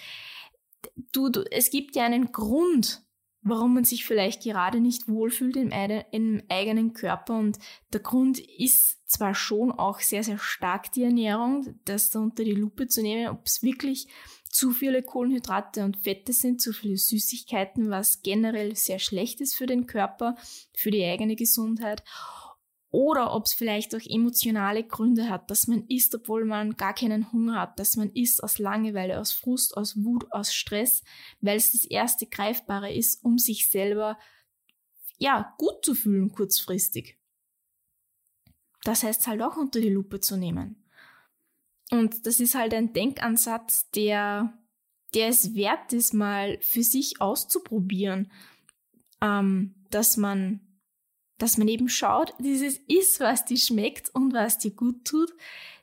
du, 1.14 1.30
du, 1.30 1.44
es 1.52 1.70
gibt 1.70 1.96
ja 1.96 2.06
einen 2.06 2.32
Grund, 2.32 3.04
warum 3.42 3.74
man 3.74 3.86
sich 3.86 4.06
vielleicht 4.06 4.44
gerade 4.44 4.80
nicht 4.82 5.08
wohlfühlt 5.08 5.56
im, 5.56 5.72
im 6.12 6.44
eigenen 6.50 6.94
Körper. 6.94 7.38
Und 7.38 7.58
der 7.94 8.02
Grund 8.02 8.40
ist 8.40 9.10
zwar 9.10 9.34
schon 9.34 9.72
auch 9.72 10.00
sehr, 10.00 10.24
sehr 10.24 10.38
stark 10.38 10.92
die 10.92 11.04
Ernährung, 11.04 11.80
das 11.86 12.10
da 12.10 12.20
unter 12.20 12.44
die 12.44 12.52
Lupe 12.52 12.88
zu 12.88 13.02
nehmen, 13.02 13.30
ob 13.30 13.46
es 13.46 13.64
wirklich 13.64 14.08
zu 14.58 14.72
viele 14.72 15.04
Kohlenhydrate 15.04 15.86
und 15.86 15.98
Fette 15.98 16.34
sind, 16.34 16.60
zu 16.60 16.74
viele 16.74 16.98
Süßigkeiten, 16.98 17.92
was 17.92 18.24
generell 18.24 18.76
sehr 18.76 18.98
schlecht 18.98 19.40
ist 19.40 19.54
für 19.54 19.68
den 19.68 19.86
Körper, 19.86 20.36
für 20.76 20.90
die 20.90 21.06
eigene 21.06 21.36
Gesundheit. 21.36 22.04
Oder 22.90 23.36
ob 23.36 23.46
es 23.46 23.54
vielleicht 23.54 23.94
auch 23.94 24.02
emotionale 24.04 24.84
Gründe 24.84 25.30
hat, 25.30 25.52
dass 25.52 25.68
man 25.68 25.86
isst, 25.90 26.16
obwohl 26.16 26.44
man 26.44 26.76
gar 26.76 26.96
keinen 26.96 27.32
Hunger 27.32 27.62
hat, 27.62 27.78
dass 27.78 27.98
man 27.98 28.10
isst 28.10 28.44
aus 28.44 28.58
Langeweile, 28.58 29.20
aus 29.20 29.32
Frust, 29.32 29.78
aus 29.78 29.96
Wut, 30.04 30.26
aus 30.32 30.52
Stress, 30.52 31.04
weil 31.40 31.58
es 31.58 31.74
das 31.74 31.86
erste 31.86 32.26
Greifbare 32.26 32.92
ist, 32.92 33.24
um 33.24 33.38
sich 33.38 33.70
selber 33.70 34.18
ja 35.20 35.54
gut 35.60 35.86
zu 35.86 35.94
fühlen 35.94 36.32
kurzfristig. 36.32 37.20
Das 38.86 39.04
heißt 39.04 39.28
halt 39.28 39.44
auch 39.44 39.58
unter 39.58 39.82
die 39.82 39.90
Lupe 39.90 40.20
zu 40.20 40.36
nehmen. 40.36 40.87
Und 41.92 42.26
das 42.26 42.40
ist 42.40 42.56
halt 42.56 42.74
ein 42.74 42.94
Denkansatz, 42.94 43.90
der, 43.92 44.54
der 45.14 45.30
es 45.30 45.56
wert 45.56 45.94
ist, 45.94 46.14
mal 46.14 46.58
für 46.62 46.84
sich 46.84 47.22
auszuprobieren, 47.22 48.32
ähm, 49.22 49.76
dass 49.90 50.18
man, 50.18 50.60
dass 51.38 51.58
man 51.58 51.68
eben 51.68 51.88
schaut, 51.88 52.34
dieses 52.40 52.78
ist, 52.88 53.20
was 53.20 53.46
dir 53.46 53.58
schmeckt 53.58 54.10
und 54.14 54.34
was 54.34 54.58
dir 54.58 54.72
gut 54.72 55.06
tut. 55.06 55.32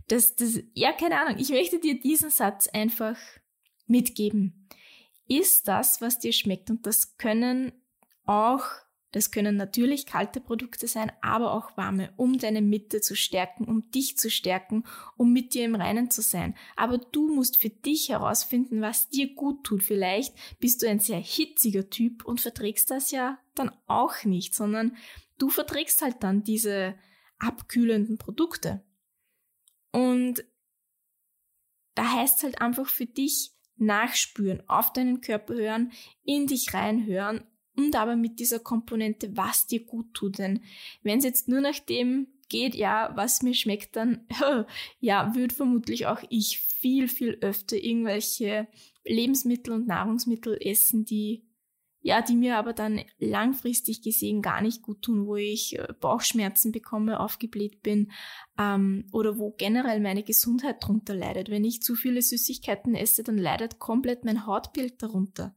Das, 0.09 0.37
das, 0.37 0.61
ja, 0.75 0.93
keine 0.93 1.19
Ahnung. 1.21 1.39
Ich 1.39 1.49
möchte 1.49 1.79
dir 1.79 1.99
diesen 1.99 2.29
Satz 2.29 2.69
einfach 2.69 3.17
mitgeben. 3.87 4.69
Ist 5.27 5.69
das, 5.69 6.03
was 6.03 6.19
dir 6.19 6.33
schmeckt? 6.33 6.69
Und 6.69 6.87
das 6.87 7.17
können 7.17 7.73
auch 8.27 8.65
das 9.15 9.31
können 9.31 9.57
natürlich 9.57 10.07
kalte 10.07 10.41
Produkte 10.41 10.89
sein, 10.89 11.13
aber 11.23 11.53
auch 11.53 11.77
warme, 11.77 12.13
um 12.17 12.37
deine 12.37 12.61
Mitte 12.61 13.01
zu 13.01 13.15
stärken, 13.15 13.65
um 13.65 13.89
dich 13.93 14.19
zu 14.19 14.29
stärken, 14.29 14.83
um 15.17 15.33
mit 15.33 15.55
dir 15.55 15.65
im 15.65 15.77
Reinen 15.77 16.11
zu 16.11 16.21
sein. 16.21 16.57
Aber 16.75 16.99
du 16.99 17.33
musst 17.33 17.63
für 17.63 17.69
dich 17.69 18.09
herausfinden, 18.09 18.81
was 18.81 19.09
dir 19.11 19.33
gut 19.33 19.63
tut. 19.63 19.85
Vielleicht 19.85 20.35
bist 20.59 20.83
du 20.83 20.89
ein 20.89 20.99
sehr 20.99 21.21
hitziger 21.21 21.89
Typ 21.89 22.25
und 22.25 22.41
verträgst 22.41 22.91
das 22.91 23.13
ja 23.13 23.39
dann 23.55 23.71
auch 23.87 24.25
nicht, 24.25 24.53
sondern 24.53 24.97
du 25.39 25.49
verträgst 25.49 26.03
halt 26.03 26.25
dann 26.25 26.43
diese 26.43 26.97
abkühlenden 27.39 28.19
Produkte. 28.19 28.85
Und 29.93 30.45
da 31.95 32.15
heißt 32.15 32.39
es 32.39 32.43
halt 32.43 32.61
einfach 32.61 32.89
für 32.89 33.07
dich 33.07 33.53
nachspüren, 33.77 34.69
auf 34.69 34.93
deinen 34.93 35.21
Körper 35.21 35.55
hören, 35.55 35.93
in 36.25 36.49
dich 36.49 36.75
reinhören 36.75 37.45
und 37.77 37.97
aber 37.97 38.17
mit 38.17 38.39
dieser 38.39 38.61
Komponente, 38.61 39.37
was 39.37 39.67
dir 39.67 39.85
gut 39.85 40.15
tut. 40.15 40.39
Denn 40.39 40.61
wenn 41.03 41.19
es 41.19 41.25
jetzt 41.25 41.49
nur 41.49 41.61
nach 41.61 41.79
dem 41.81 42.29
geht, 42.49 42.75
ja, 42.75 43.13
was 43.15 43.43
mir 43.43 43.55
schmeckt, 43.55 43.97
dann 43.97 44.27
ja, 45.01 45.35
würde 45.35 45.55
vermutlich 45.55 46.07
auch 46.07 46.23
ich 46.29 46.61
viel, 46.61 47.09
viel 47.09 47.39
öfter 47.41 47.77
irgendwelche 47.77 48.69
Lebensmittel 49.05 49.73
und 49.73 49.87
Nahrungsmittel 49.87 50.57
essen, 50.61 51.05
die 51.05 51.45
ja, 52.07 52.21
die 52.21 52.37
mir 52.37 52.59
aber 52.59 52.75
dann 52.75 53.01
langfristig 53.19 54.03
gesehen 54.03 54.43
gar 54.43 54.61
nicht 54.61 54.83
gut 54.83 55.01
tun, 55.01 55.27
wo 55.27 55.37
ich 55.37 55.79
äh, 55.79 55.89
Bauchschmerzen 56.01 56.71
bekomme, 56.71 57.19
aufgebläht 57.19 57.83
bin 57.83 58.13
ähm, 58.59 59.07
oder 59.11 59.39
wo 59.39 59.53
generell 59.53 60.01
meine 60.01 60.23
Gesundheit 60.23 60.85
drunter 60.87 61.15
leidet. 61.15 61.49
Wenn 61.49 61.65
ich 61.65 61.81
zu 61.81 61.95
viele 61.95 62.21
Süßigkeiten 62.21 62.95
esse, 62.95 63.23
dann 63.23 63.39
leidet 63.39 63.79
komplett 63.79 64.27
mein 64.27 64.45
Hautbild 64.47 65.03
darunter. 65.03 65.57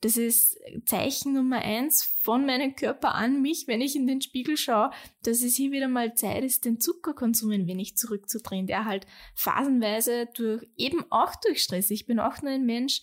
Das 0.00 0.16
ist 0.16 0.58
Zeichen 0.86 1.34
Nummer 1.34 1.58
eins 1.58 2.02
von 2.22 2.46
meinem 2.46 2.74
Körper 2.74 3.14
an 3.14 3.42
mich, 3.42 3.66
wenn 3.66 3.82
ich 3.82 3.96
in 3.96 4.06
den 4.06 4.22
Spiegel 4.22 4.56
schaue, 4.56 4.90
dass 5.22 5.42
es 5.42 5.56
hier 5.56 5.72
wieder 5.72 5.88
mal 5.88 6.14
Zeit 6.14 6.42
ist, 6.42 6.64
den 6.64 6.80
Zuckerkonsum 6.80 7.50
ein 7.50 7.66
wenig 7.66 7.96
zurückzudrehen, 7.96 8.66
der 8.66 8.86
halt 8.86 9.06
phasenweise 9.34 10.26
durch, 10.34 10.66
eben 10.76 11.04
auch 11.10 11.34
durch 11.36 11.62
Stress, 11.62 11.90
ich 11.90 12.06
bin 12.06 12.18
auch 12.18 12.40
nur 12.40 12.52
ein 12.52 12.64
Mensch, 12.64 13.02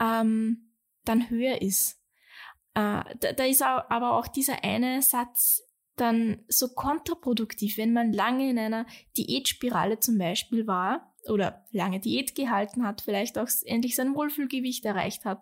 ähm, 0.00 0.70
dann 1.04 1.30
höher 1.30 1.62
ist. 1.62 2.00
Äh, 2.74 3.04
da, 3.20 3.32
da 3.34 3.44
ist 3.44 3.62
aber 3.62 4.12
auch 4.12 4.26
dieser 4.26 4.64
eine 4.64 5.00
Satz 5.00 5.62
dann 5.96 6.44
so 6.48 6.68
kontraproduktiv, 6.74 7.78
wenn 7.78 7.92
man 7.92 8.12
lange 8.12 8.50
in 8.50 8.58
einer 8.58 8.84
Diätspirale 9.16 10.00
zum 10.00 10.18
Beispiel 10.18 10.66
war 10.66 11.13
oder 11.28 11.64
lange 11.72 12.00
Diät 12.00 12.34
gehalten 12.34 12.84
hat, 12.84 13.00
vielleicht 13.00 13.38
auch 13.38 13.48
endlich 13.64 13.96
sein 13.96 14.14
Wohlfühlgewicht 14.14 14.84
erreicht 14.84 15.24
hat 15.24 15.40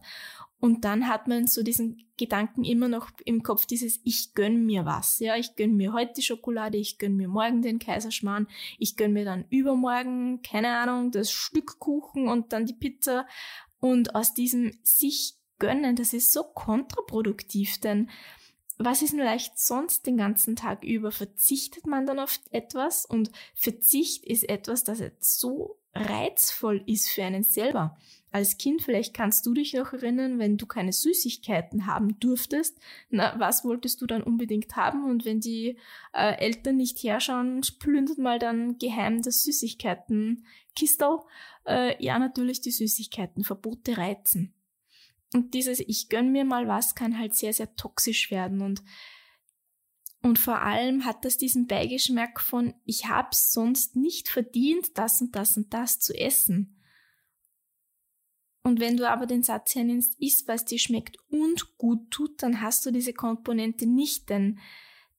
und 0.62 0.84
dann 0.84 1.08
hat 1.08 1.26
man 1.26 1.48
so 1.48 1.64
diesen 1.64 2.08
Gedanken 2.16 2.62
immer 2.62 2.86
noch 2.86 3.10
im 3.24 3.42
Kopf, 3.42 3.66
dieses 3.66 3.98
Ich 4.04 4.32
gönn 4.32 4.64
mir 4.64 4.84
was. 4.84 5.18
Ja, 5.18 5.34
ich 5.34 5.56
gönn 5.56 5.76
mir 5.76 5.92
heute 5.92 6.12
die 6.18 6.22
Schokolade, 6.22 6.78
ich 6.78 6.98
gönn 6.98 7.16
mir 7.16 7.26
morgen 7.26 7.62
den 7.62 7.80
Kaiserschmarrn, 7.80 8.46
ich 8.78 8.96
gönn 8.96 9.12
mir 9.12 9.24
dann 9.24 9.44
übermorgen, 9.50 10.40
keine 10.42 10.76
Ahnung, 10.76 11.10
das 11.10 11.32
Stück 11.32 11.80
Kuchen 11.80 12.28
und 12.28 12.52
dann 12.52 12.64
die 12.64 12.74
Pizza. 12.74 13.26
Und 13.80 14.14
aus 14.14 14.34
diesem 14.34 14.70
sich 14.84 15.34
gönnen, 15.58 15.96
das 15.96 16.12
ist 16.12 16.30
so 16.30 16.44
kontraproduktiv, 16.44 17.80
denn 17.80 18.08
was 18.78 19.02
ist 19.02 19.12
denn 19.12 19.20
leicht 19.20 19.58
sonst 19.58 20.06
den 20.06 20.16
ganzen 20.16 20.56
Tag 20.56 20.84
über? 20.84 21.12
Verzichtet 21.12 21.86
man 21.86 22.06
dann 22.06 22.18
auf 22.18 22.40
etwas? 22.50 23.04
Und 23.04 23.30
Verzicht 23.54 24.24
ist 24.24 24.48
etwas, 24.48 24.84
das 24.84 25.00
jetzt 25.00 25.38
so 25.38 25.78
reizvoll 25.94 26.82
ist 26.86 27.08
für 27.08 27.24
einen 27.24 27.42
selber 27.42 27.96
als 28.32 28.56
Kind, 28.56 28.82
vielleicht 28.82 29.14
kannst 29.14 29.44
du 29.44 29.52
dich 29.52 29.74
noch 29.74 29.92
erinnern, 29.92 30.38
wenn 30.38 30.56
du 30.56 30.66
keine 30.66 30.92
Süßigkeiten 30.92 31.86
haben 31.86 32.18
durftest, 32.18 32.78
na, 33.10 33.38
was 33.38 33.64
wolltest 33.64 34.00
du 34.00 34.06
dann 34.06 34.22
unbedingt 34.22 34.74
haben? 34.74 35.04
Und 35.04 35.24
wenn 35.24 35.40
die 35.40 35.76
äh, 36.14 36.38
Eltern 36.38 36.76
nicht 36.76 37.02
herschauen, 37.04 37.60
plündert 37.78 38.18
mal 38.18 38.38
dann 38.38 38.78
geheim 38.78 39.22
das 39.22 39.42
Süßigkeitenkistel. 39.42 41.18
Äh, 41.66 42.02
ja, 42.02 42.18
natürlich 42.18 42.62
die 42.62 42.70
Süßigkeiten, 42.70 43.44
Verbote 43.44 43.98
reizen. 43.98 44.54
Und 45.34 45.54
dieses 45.54 45.80
Ich 45.80 46.08
gönn 46.08 46.32
mir 46.32 46.44
mal 46.44 46.68
was 46.68 46.94
kann 46.94 47.18
halt 47.18 47.34
sehr, 47.34 47.52
sehr 47.52 47.74
toxisch 47.76 48.30
werden 48.30 48.60
und 48.60 48.82
und 50.24 50.38
vor 50.38 50.62
allem 50.62 51.04
hat 51.04 51.24
das 51.24 51.36
diesen 51.36 51.66
Beigeschmack 51.66 52.40
von, 52.40 52.74
ich 52.84 53.08
hab's 53.08 53.52
sonst 53.52 53.96
nicht 53.96 54.28
verdient, 54.28 54.96
das 54.96 55.20
und 55.20 55.34
das 55.34 55.56
und 55.56 55.74
das 55.74 55.98
zu 55.98 56.16
essen. 56.16 56.80
Und 58.62 58.78
wenn 58.78 58.96
du 58.96 59.10
aber 59.10 59.26
den 59.26 59.42
Satz 59.42 59.74
hernimmst, 59.74 60.14
isst, 60.20 60.46
was 60.46 60.64
dir 60.64 60.78
schmeckt 60.78 61.16
und 61.28 61.76
gut 61.76 62.12
tut, 62.12 62.40
dann 62.40 62.60
hast 62.60 62.86
du 62.86 62.92
diese 62.92 63.12
Komponente 63.12 63.86
nicht, 63.86 64.30
denn 64.30 64.60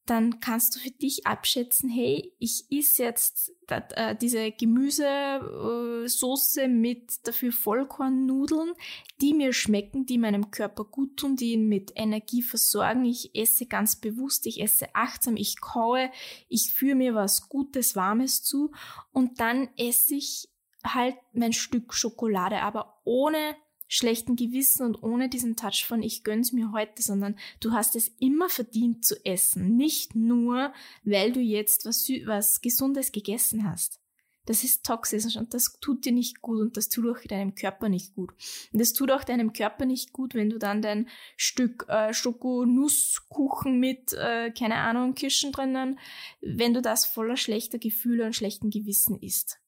dann 0.06 0.42
kannst 0.42 0.76
du 0.76 0.80
für 0.80 0.92
dich 0.92 1.26
abschätzen, 1.26 1.90
hey, 1.90 2.34
ich 2.38 2.66
iss 2.70 2.98
jetzt 2.98 3.54
äh, 3.70 4.14
diese 4.16 4.52
Gemüsesoße 4.52 6.68
mit 6.68 7.26
dafür 7.26 7.54
Vollkornnudeln, 7.54 8.74
die 9.22 9.34
mir 9.34 9.54
schmecken, 9.54 10.06
die 10.06 10.18
meinem 10.18 10.52
Körper 10.52 10.84
gut 10.84 11.16
tun, 11.18 11.38
die 11.38 11.54
ihn 11.54 11.70
mit 11.70 11.94
Energie 11.96 12.42
versorgen. 12.42 13.06
Ich 13.06 13.34
esse 13.34 13.66
ganz 13.66 13.96
bewusst, 13.96 14.46
ich 14.46 14.62
esse 14.62 14.94
achtsam, 14.94 15.38
ich 15.38 15.62
kaue, 15.62 16.12
ich 16.50 16.74
führe 16.74 16.96
mir 16.96 17.16
was 17.16 17.48
Gutes, 17.48 17.96
Warmes 17.96 18.44
zu 18.44 18.72
und 19.12 19.40
dann 19.40 19.70
esse 19.78 20.16
ich 20.16 20.50
halt 20.86 21.16
mein 21.32 21.54
Stück 21.54 21.94
Schokolade, 21.94 22.62
aber 22.62 23.00
ohne 23.06 23.56
schlechten 23.88 24.36
Gewissen 24.36 24.86
und 24.86 25.04
ohne 25.04 25.30
diesen 25.30 25.56
Touch 25.56 25.86
von 25.86 26.02
ich 26.02 26.24
gönn's 26.24 26.52
mir 26.52 26.72
heute, 26.72 27.02
sondern 27.02 27.36
du 27.60 27.72
hast 27.72 27.96
es 27.96 28.12
immer 28.20 28.50
verdient 28.50 29.06
zu 29.06 29.16
essen. 29.26 29.76
Nicht 29.76 30.16
nur, 30.16 30.74
weil 31.04 31.32
du 31.32 31.40
jetzt 31.40 31.86
was, 31.86 32.08
was 32.26 32.62
Gesundes 32.62 33.12
gegessen 33.12 33.70
hast. 33.70 34.00
Das 34.46 34.66
ist 34.66 34.86
toxisch 34.86 35.38
und 35.38 35.54
das 35.54 35.78
tut 35.80 36.04
dir 36.04 36.12
nicht 36.12 36.42
gut 36.42 36.60
und 36.60 36.76
das 36.76 36.90
tut 36.90 37.08
auch 37.08 37.22
deinem 37.22 37.56
Körper 37.56 37.88
nicht 37.88 38.14
gut. 38.14 38.34
Und 38.74 38.80
das 38.82 38.92
tut 38.92 39.10
auch 39.10 39.24
deinem 39.24 39.54
Körper 39.54 39.86
nicht 39.86 40.12
gut, 40.12 40.36
wenn 40.36 40.50
du 40.50 40.60
dann 40.60 40.82
dein 40.82 41.08
Stück 41.38 41.86
äh, 41.88 42.14
Schokonusskuchen 42.14 43.80
mit, 43.80 44.12
äh, 44.14 44.52
keine 44.52 44.76
Ahnung, 44.76 45.16
Kirschen 45.16 45.54
drinnen, 45.54 45.98
wenn 46.42 46.74
du 46.74 46.82
das 46.82 47.06
voller 47.06 47.38
schlechter 47.38 47.80
Gefühle 47.80 48.26
und 48.26 48.36
schlechten 48.36 48.70
Gewissen 48.70 49.18
isst. 49.18 49.63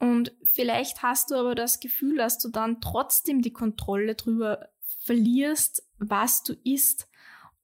Und 0.00 0.32
vielleicht 0.44 1.02
hast 1.02 1.30
du 1.30 1.36
aber 1.36 1.54
das 1.54 1.78
Gefühl, 1.78 2.16
dass 2.16 2.38
du 2.38 2.48
dann 2.48 2.80
trotzdem 2.80 3.42
die 3.42 3.52
Kontrolle 3.52 4.14
drüber 4.14 4.70
verlierst, 5.04 5.84
was 5.98 6.42
du 6.42 6.54
isst. 6.64 7.06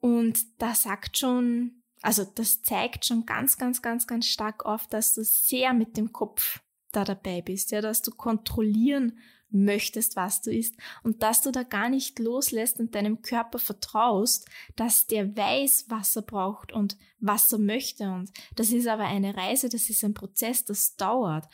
Und 0.00 0.44
das 0.58 0.82
sagt 0.82 1.18
schon, 1.18 1.82
also 2.02 2.24
das 2.24 2.62
zeigt 2.62 3.06
schon 3.06 3.24
ganz, 3.24 3.56
ganz, 3.56 3.80
ganz, 3.80 4.06
ganz 4.06 4.26
stark 4.26 4.66
auf, 4.66 4.86
dass 4.86 5.14
du 5.14 5.24
sehr 5.24 5.72
mit 5.72 5.96
dem 5.96 6.12
Kopf 6.12 6.60
da 6.92 7.04
dabei 7.04 7.40
bist, 7.40 7.70
ja, 7.72 7.80
dass 7.80 8.02
du 8.02 8.10
kontrollieren 8.10 9.18
möchtest, 9.50 10.16
was 10.16 10.42
du 10.42 10.50
isst 10.50 10.76
und 11.02 11.22
dass 11.22 11.42
du 11.42 11.50
da 11.50 11.62
gar 11.62 11.88
nicht 11.88 12.18
loslässt 12.18 12.80
und 12.80 12.94
deinem 12.94 13.22
Körper 13.22 13.58
vertraust, 13.58 14.48
dass 14.74 15.06
der 15.06 15.36
weiß, 15.36 15.86
was 15.88 16.16
er 16.16 16.22
braucht 16.22 16.72
und 16.72 16.96
was 17.20 17.52
er 17.52 17.58
möchte. 17.58 18.10
Und 18.10 18.30
das 18.56 18.70
ist 18.70 18.86
aber 18.86 19.04
eine 19.04 19.36
Reise, 19.36 19.68
das 19.68 19.88
ist 19.88 20.04
ein 20.04 20.14
Prozess, 20.14 20.64
das 20.64 20.96
dauert. 20.96 21.46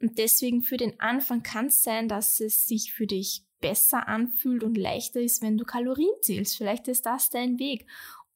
Und 0.00 0.18
deswegen 0.18 0.62
für 0.62 0.76
den 0.76 0.98
Anfang 1.00 1.42
kann 1.42 1.66
es 1.66 1.82
sein, 1.82 2.08
dass 2.08 2.40
es 2.40 2.66
sich 2.66 2.92
für 2.92 3.06
dich 3.06 3.44
besser 3.60 4.08
anfühlt 4.08 4.64
und 4.64 4.76
leichter 4.76 5.20
ist, 5.20 5.42
wenn 5.42 5.58
du 5.58 5.64
Kalorien 5.64 6.14
zählst. 6.22 6.56
Vielleicht 6.56 6.88
ist 6.88 7.04
das 7.04 7.28
dein 7.28 7.58
Weg 7.58 7.86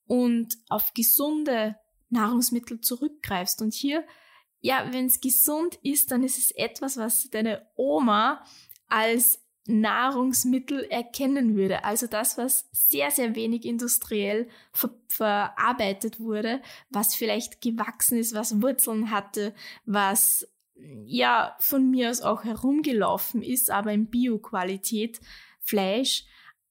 und 0.07 0.59
auf 0.69 0.93
gesunde 0.93 1.77
Nahrungsmittel 2.11 2.81
zurückgreifst. 2.81 3.63
Und 3.63 3.73
hier, 3.73 4.05
ja, 4.61 4.93
wenn 4.93 5.07
es 5.07 5.21
gesund 5.21 5.79
ist, 5.83 6.11
dann 6.11 6.23
ist 6.23 6.39
es 6.39 6.51
etwas, 6.51 6.97
was 6.97 7.29
deine 7.31 7.67
Oma 7.75 8.45
als 8.95 9.41
Nahrungsmittel 9.67 10.85
erkennen 10.85 11.57
würde. 11.57 11.85
Also 11.85 12.07
das, 12.07 12.39
was 12.39 12.69
sehr, 12.71 13.11
sehr 13.11 13.35
wenig 13.35 13.65
industriell 13.65 14.49
ver 14.73 14.91
verarbeitet 15.09 16.21
wurde, 16.21 16.61
was 16.91 17.15
vielleicht 17.15 17.61
gewachsen 17.61 18.19
ist, 18.19 18.35
was 18.35 18.61
Wurzeln 18.61 19.11
hatte, 19.11 19.55
was 19.85 20.49
ja 21.05 21.57
von 21.61 21.91
mir 21.91 22.11
aus 22.11 22.21
auch 22.21 22.45
herumgelaufen 22.45 23.43
ist, 23.43 23.71
aber 23.71 23.93
in 23.93 24.11
Bio-Qualität, 24.11 25.21
Fleisch 25.61 26.25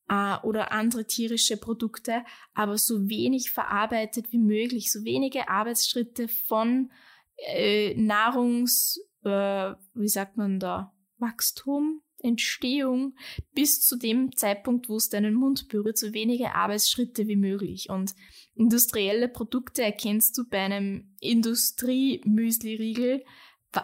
äh, 0.10 0.38
oder 0.44 0.72
andere 0.72 1.08
tierische 1.08 1.58
Produkte, 1.58 2.24
aber 2.54 2.78
so 2.78 3.10
wenig 3.10 3.52
verarbeitet 3.52 4.32
wie 4.32 4.40
möglich, 4.40 4.92
so 4.92 5.04
wenige 5.04 5.50
Arbeitsschritte 5.50 6.28
von 6.28 6.92
äh, 7.38 7.96
Nahrungs, 7.96 9.00
äh, 9.24 9.74
wie 9.94 10.10
sagt 10.10 10.38
man 10.38 10.60
da, 10.60 10.94
Wachstum, 11.18 12.03
Entstehung 12.24 13.16
bis 13.54 13.82
zu 13.82 13.98
dem 13.98 14.36
Zeitpunkt, 14.36 14.90
wo 14.90 14.96
es 14.96 15.10
deinen 15.10 15.36
Mund 15.36 15.68
berührt, 15.68 15.98
so 15.98 16.14
wenige 16.14 16.56
Arbeitsschritte 16.56 17.28
wie 17.28 17.36
möglich. 17.36 17.90
Und 17.90 18.16
industrielle 18.56 19.28
Produkte 19.28 19.84
erkennst 19.84 20.38
du 20.38 20.50
bei 20.50 20.60
einem 20.60 21.14
Industrie-Müsli-Riegel 21.20 23.24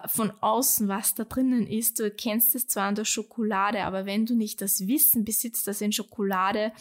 von 0.08 0.32
außen, 0.42 0.88
was 0.88 1.16
da 1.16 1.24
drinnen 1.24 1.68
ist. 1.68 2.00
Du 2.00 2.04
erkennst 2.04 2.56
es 2.56 2.68
zwar 2.68 2.88
an 2.88 2.96
der 2.96 3.06
Schokolade, 3.06 3.84
aber 3.84 4.06
wenn 4.06 4.26
du 4.26 4.36
nicht 4.36 4.62
das 4.62 4.88
Wissen 4.88 5.26
besitzt, 5.26 5.68
dass 5.68 5.82
in 5.82 5.92
Schokolade 5.92 6.72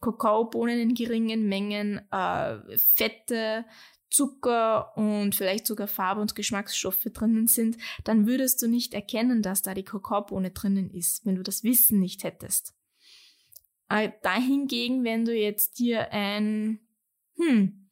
Kakaobohnen 0.00 0.78
in 0.78 0.94
geringen 0.94 1.48
Mengen, 1.48 2.00
äh, 2.10 2.76
Fette, 2.76 3.64
Zucker 4.14 4.96
und 4.96 5.34
vielleicht 5.34 5.66
sogar 5.66 5.88
Farbe- 5.88 6.20
und 6.20 6.36
Geschmacksstoffe 6.36 7.08
drinnen 7.12 7.48
sind, 7.48 7.76
dann 8.04 8.26
würdest 8.26 8.62
du 8.62 8.68
nicht 8.68 8.94
erkennen, 8.94 9.42
dass 9.42 9.62
da 9.62 9.74
die 9.74 9.82
Kakaobohne 9.82 10.52
drinnen 10.52 10.88
ist, 10.90 11.26
wenn 11.26 11.34
du 11.34 11.42
das 11.42 11.64
Wissen 11.64 11.98
nicht 11.98 12.22
hättest. 12.22 12.74
Äh, 13.88 14.12
dahingegen, 14.22 15.02
wenn 15.02 15.24
du 15.24 15.34
jetzt 15.34 15.78
dir 15.78 16.12
ein, 16.12 16.78
hm, 17.36 17.90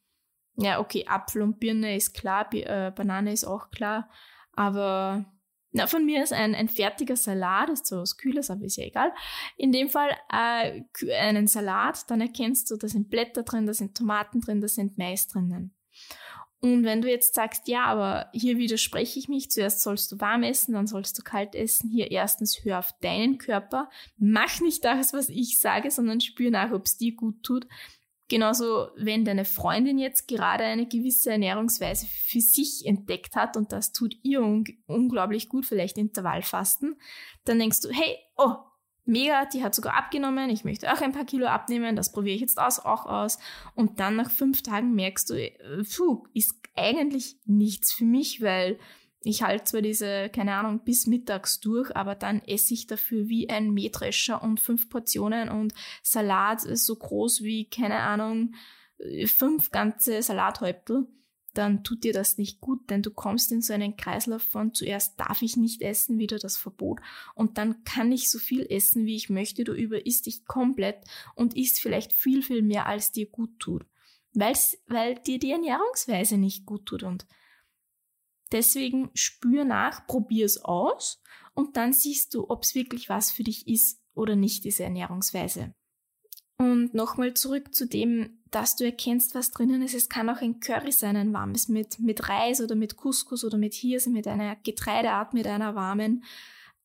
ja, 0.55 0.79
okay, 0.79 1.05
Apfel 1.07 1.41
und 1.41 1.59
Birne 1.59 1.95
ist 1.97 2.13
klar, 2.13 2.49
B 2.49 2.61
äh, 2.61 2.91
Banane 2.95 3.33
ist 3.33 3.43
auch 3.43 3.69
klar, 3.69 4.09
aber 4.53 5.25
na, 5.71 5.87
von 5.87 6.05
mir 6.05 6.23
ist 6.23 6.31
ein, 6.31 6.55
ein 6.55 6.69
fertiger 6.69 7.15
Salat, 7.15 7.69
ist 7.69 7.87
so 7.87 7.97
was 7.97 8.15
Kühles, 8.15 8.49
aber 8.49 8.63
ist 8.63 8.77
ja 8.77 8.85
egal. 8.85 9.11
In 9.57 9.71
dem 9.71 9.89
Fall 9.89 10.11
äh, 10.31 10.83
einen 11.19 11.47
Salat, 11.47 12.09
dann 12.09 12.21
erkennst 12.21 12.69
du, 12.69 12.77
da 12.77 12.87
sind 12.87 13.09
Blätter 13.09 13.43
drin, 13.43 13.65
da 13.65 13.73
sind 13.73 13.97
Tomaten 13.97 14.39
drin, 14.39 14.61
da 14.61 14.67
sind 14.67 14.97
Mais 14.97 15.27
drinnen. 15.27 15.75
Und 16.63 16.85
wenn 16.85 17.01
du 17.01 17.09
jetzt 17.09 17.35
sagst, 17.35 17.67
ja, 17.67 17.83
aber 17.83 18.29
hier 18.31 18.57
widerspreche 18.57 19.19
ich 19.19 19.27
mich, 19.27 19.51
zuerst 19.51 19.81
sollst 19.81 20.09
du 20.13 20.21
warm 20.21 20.43
essen, 20.43 20.71
dann 20.71 20.87
sollst 20.87 21.19
du 21.19 21.21
kalt 21.21 21.55
essen, 21.55 21.89
hier 21.89 22.09
erstens 22.09 22.63
hör 22.63 22.79
auf 22.79 22.93
deinen 23.01 23.37
Körper, 23.37 23.89
mach 24.15 24.61
nicht 24.61 24.85
das, 24.85 25.11
was 25.11 25.27
ich 25.27 25.59
sage, 25.59 25.91
sondern 25.91 26.21
spür 26.21 26.51
nach, 26.51 26.71
ob 26.71 26.85
es 26.85 26.95
dir 26.95 27.17
gut 27.17 27.43
tut. 27.43 27.67
Genauso, 28.29 28.87
wenn 28.95 29.25
deine 29.25 29.43
Freundin 29.43 29.99
jetzt 29.99 30.29
gerade 30.29 30.63
eine 30.63 30.87
gewisse 30.87 31.31
Ernährungsweise 31.31 32.07
für 32.07 32.39
sich 32.39 32.85
entdeckt 32.85 33.35
hat 33.35 33.57
und 33.57 33.73
das 33.73 33.91
tut 33.91 34.15
ihr 34.23 34.41
un 34.41 34.63
unglaublich 34.87 35.49
gut, 35.49 35.65
vielleicht 35.65 35.97
Intervallfasten, 35.97 36.95
dann 37.43 37.59
denkst 37.59 37.81
du, 37.81 37.89
hey, 37.89 38.15
oh, 38.37 38.55
mega, 39.05 39.45
die 39.45 39.63
hat 39.63 39.75
sogar 39.75 39.95
abgenommen, 39.95 40.49
ich 40.49 40.63
möchte 40.63 40.91
auch 40.91 41.01
ein 41.01 41.11
paar 41.11 41.25
Kilo 41.25 41.47
abnehmen, 41.47 41.95
das 41.95 42.11
probiere 42.11 42.35
ich 42.35 42.41
jetzt 42.41 42.59
auch 42.59 43.05
aus. 43.05 43.39
Und 43.75 43.99
dann 43.99 44.15
nach 44.15 44.31
fünf 44.31 44.61
Tagen 44.61 44.93
merkst 44.93 45.29
du, 45.29 45.35
äh, 45.35 45.51
puh, 45.95 46.25
ist 46.33 46.55
eigentlich 46.75 47.37
nichts 47.45 47.93
für 47.93 48.05
mich, 48.05 48.41
weil 48.41 48.79
ich 49.25 49.43
halte 49.43 49.63
zwar 49.63 49.81
diese, 49.81 50.29
keine 50.29 50.55
Ahnung, 50.55 50.83
bis 50.83 51.07
mittags 51.07 51.59
durch, 51.59 51.95
aber 51.95 52.15
dann 52.15 52.41
esse 52.41 52.73
ich 52.73 52.87
dafür 52.87 53.29
wie 53.29 53.49
ein 53.49 53.71
Mähdrescher 53.71 54.43
und 54.43 54.59
fünf 54.59 54.89
Portionen 54.89 55.49
und 55.49 55.73
Salat 56.01 56.65
ist 56.65 56.85
so 56.85 56.95
groß 56.95 57.41
wie, 57.41 57.69
keine 57.69 57.99
Ahnung, 57.99 58.53
fünf 59.25 59.71
ganze 59.71 60.21
Salathäuptel 60.21 61.07
dann 61.53 61.83
tut 61.83 62.03
dir 62.03 62.13
das 62.13 62.37
nicht 62.37 62.61
gut, 62.61 62.89
denn 62.89 63.01
du 63.01 63.11
kommst 63.11 63.51
in 63.51 63.61
so 63.61 63.73
einen 63.73 63.95
Kreislauf 63.95 64.41
von 64.41 64.73
zuerst 64.73 65.19
darf 65.19 65.41
ich 65.41 65.55
nicht 65.55 65.81
essen, 65.81 66.17
wieder 66.17 66.39
das 66.39 66.57
Verbot. 66.57 66.99
Und 67.35 67.57
dann 67.57 67.83
kann 67.83 68.11
ich 68.11 68.29
so 68.29 68.39
viel 68.39 68.65
essen, 68.69 69.05
wie 69.05 69.15
ich 69.15 69.29
möchte, 69.29 69.63
du 69.63 69.73
überisst 69.73 70.25
dich 70.25 70.45
komplett 70.45 71.03
und 71.35 71.55
isst 71.55 71.79
vielleicht 71.79 72.11
viel, 72.13 72.41
viel 72.41 72.61
mehr, 72.63 72.87
als 72.87 73.11
dir 73.11 73.27
gut 73.27 73.59
tut, 73.59 73.85
Weil's, 74.33 74.77
weil 74.87 75.15
dir 75.15 75.37
die 75.37 75.51
Ernährungsweise 75.51 76.37
nicht 76.37 76.65
gut 76.65 76.87
tut. 76.87 77.03
Und 77.03 77.27
deswegen 78.51 79.11
spür 79.13 79.63
nach, 79.63 80.07
probier 80.07 80.45
es 80.45 80.63
aus 80.63 81.21
und 81.53 81.77
dann 81.77 81.93
siehst 81.93 82.33
du, 82.33 82.49
ob 82.49 82.63
es 82.63 82.73
wirklich 82.73 83.09
was 83.09 83.31
für 83.31 83.43
dich 83.43 83.67
ist 83.67 84.01
oder 84.15 84.35
nicht, 84.35 84.63
diese 84.63 84.83
Ernährungsweise. 84.83 85.75
Und 86.57 86.93
nochmal 86.93 87.33
zurück 87.33 87.73
zu 87.73 87.87
dem, 87.87 88.37
dass 88.51 88.75
du 88.75 88.85
erkennst, 88.85 89.35
was 89.35 89.51
drinnen 89.51 89.81
ist. 89.81 89.95
Es 89.95 90.09
kann 90.09 90.29
auch 90.29 90.41
ein 90.41 90.59
Curry 90.59 90.91
sein, 90.91 91.15
ein 91.15 91.33
warmes 91.33 91.67
mit, 91.67 91.99
mit 91.99 92.29
Reis 92.29 92.61
oder 92.61 92.75
mit 92.75 92.97
Couscous 92.97 93.43
oder 93.43 93.57
mit 93.57 93.73
Hirse, 93.73 94.09
mit 94.09 94.27
einer 94.27 94.55
Getreideart, 94.57 95.33
mit 95.33 95.47
einer 95.47 95.75
warmen 95.75 96.23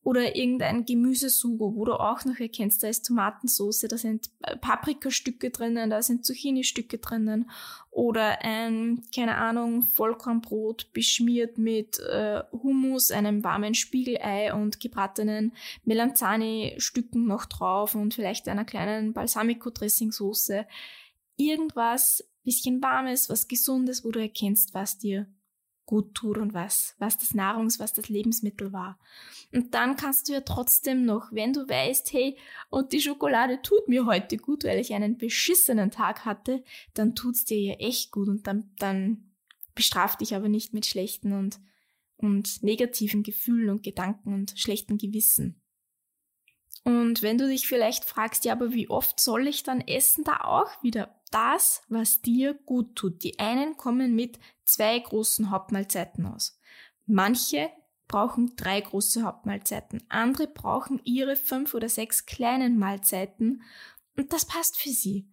oder 0.02 0.36
irgendein 0.36 0.84
Gemüsesugo, 0.84 1.74
wo 1.74 1.84
du 1.84 1.94
auch 1.94 2.24
noch 2.24 2.38
erkennst, 2.38 2.82
da 2.82 2.88
ist 2.88 3.06
Tomatensauce, 3.06 3.86
da 3.88 3.98
sind 3.98 4.30
äh, 4.42 4.56
Paprikastücke 4.56 5.50
drinnen, 5.50 5.90
da 5.90 6.02
sind 6.02 6.24
Zucchini-Stücke 6.24 6.98
drinnen 6.98 7.50
oder 7.90 8.42
ein, 8.42 9.02
keine 9.14 9.36
Ahnung, 9.36 9.82
Vollkornbrot 9.82 10.92
beschmiert 10.92 11.58
mit 11.58 11.98
äh, 11.98 12.42
Hummus, 12.52 13.10
einem 13.10 13.44
warmen 13.44 13.74
Spiegelei 13.74 14.54
und 14.54 14.80
gebratenen 14.80 15.52
Melanzani-Stücken 15.84 17.26
noch 17.26 17.44
drauf 17.44 17.94
und 17.94 18.14
vielleicht 18.14 18.48
einer 18.48 18.64
kleinen 18.64 19.12
Balsamico-Dressing-Soße 19.12 20.66
irgendwas 21.36 22.24
bisschen 22.44 22.82
Warmes, 22.82 23.28
was 23.28 23.46
Gesundes, 23.46 24.04
wo 24.04 24.10
du 24.10 24.20
erkennst, 24.20 24.72
was 24.72 24.96
dir 24.96 25.26
gut 25.88 26.14
tut 26.14 26.36
und 26.36 26.52
was, 26.52 26.94
was 26.98 27.16
das 27.16 27.34
Nahrungs-, 27.34 27.80
was 27.80 27.94
das 27.94 28.10
Lebensmittel 28.10 28.74
war. 28.74 29.00
Und 29.54 29.72
dann 29.72 29.96
kannst 29.96 30.28
du 30.28 30.34
ja 30.34 30.42
trotzdem 30.42 31.06
noch, 31.06 31.32
wenn 31.32 31.54
du 31.54 31.66
weißt, 31.66 32.12
hey, 32.12 32.36
und 32.68 32.92
die 32.92 33.00
Schokolade 33.00 33.62
tut 33.62 33.88
mir 33.88 34.04
heute 34.04 34.36
gut, 34.36 34.64
weil 34.64 34.78
ich 34.78 34.92
einen 34.92 35.16
beschissenen 35.16 35.90
Tag 35.90 36.26
hatte, 36.26 36.62
dann 36.92 37.14
tut's 37.14 37.46
dir 37.46 37.58
ja 37.58 37.72
echt 37.76 38.12
gut 38.12 38.28
und 38.28 38.46
dann, 38.46 38.70
dann 38.78 39.32
bestraf 39.74 40.16
dich 40.16 40.34
aber 40.34 40.50
nicht 40.50 40.74
mit 40.74 40.84
schlechten 40.84 41.32
und, 41.32 41.58
und 42.18 42.62
negativen 42.62 43.22
Gefühlen 43.22 43.70
und 43.70 43.82
Gedanken 43.82 44.34
und 44.34 44.58
schlechten 44.58 44.98
Gewissen. 44.98 45.58
Und 46.88 47.20
wenn 47.20 47.36
du 47.36 47.46
dich 47.46 47.68
vielleicht 47.68 48.06
fragst, 48.06 48.46
ja, 48.46 48.54
aber 48.54 48.72
wie 48.72 48.88
oft 48.88 49.20
soll 49.20 49.46
ich 49.46 49.62
dann 49.62 49.82
essen? 49.82 50.24
Da 50.24 50.40
auch 50.44 50.82
wieder 50.82 51.14
das, 51.30 51.82
was 51.90 52.22
dir 52.22 52.54
gut 52.54 52.96
tut. 52.96 53.22
Die 53.24 53.38
einen 53.38 53.76
kommen 53.76 54.14
mit 54.14 54.38
zwei 54.64 54.98
großen 54.98 55.50
Hauptmahlzeiten 55.50 56.24
aus. 56.24 56.58
Manche 57.04 57.68
brauchen 58.06 58.56
drei 58.56 58.80
große 58.80 59.22
Hauptmahlzeiten. 59.22 60.02
Andere 60.08 60.46
brauchen 60.46 60.98
ihre 61.04 61.36
fünf 61.36 61.74
oder 61.74 61.90
sechs 61.90 62.24
kleinen 62.24 62.78
Mahlzeiten. 62.78 63.62
Und 64.16 64.32
das 64.32 64.46
passt 64.46 64.78
für 64.78 64.88
sie. 64.88 65.28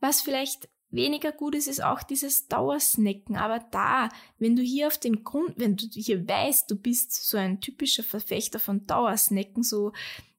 Was 0.00 0.22
vielleicht 0.22 0.70
weniger 0.88 1.32
gut 1.32 1.54
ist, 1.54 1.68
ist 1.68 1.84
auch 1.84 2.02
dieses 2.02 2.48
Dauersnacken. 2.48 3.36
Aber 3.36 3.58
da, 3.58 4.08
wenn 4.38 4.56
du 4.56 4.62
hier 4.62 4.86
auf 4.86 4.96
den 4.96 5.22
Grund, 5.22 5.52
wenn 5.58 5.76
du 5.76 5.84
hier 5.86 6.26
weißt, 6.26 6.70
du 6.70 6.76
bist 6.76 7.12
so 7.28 7.36
ein 7.36 7.60
typischer 7.60 8.04
Verfechter 8.04 8.58
von 8.58 8.86
Dauersnacken, 8.86 9.62
so 9.62 9.92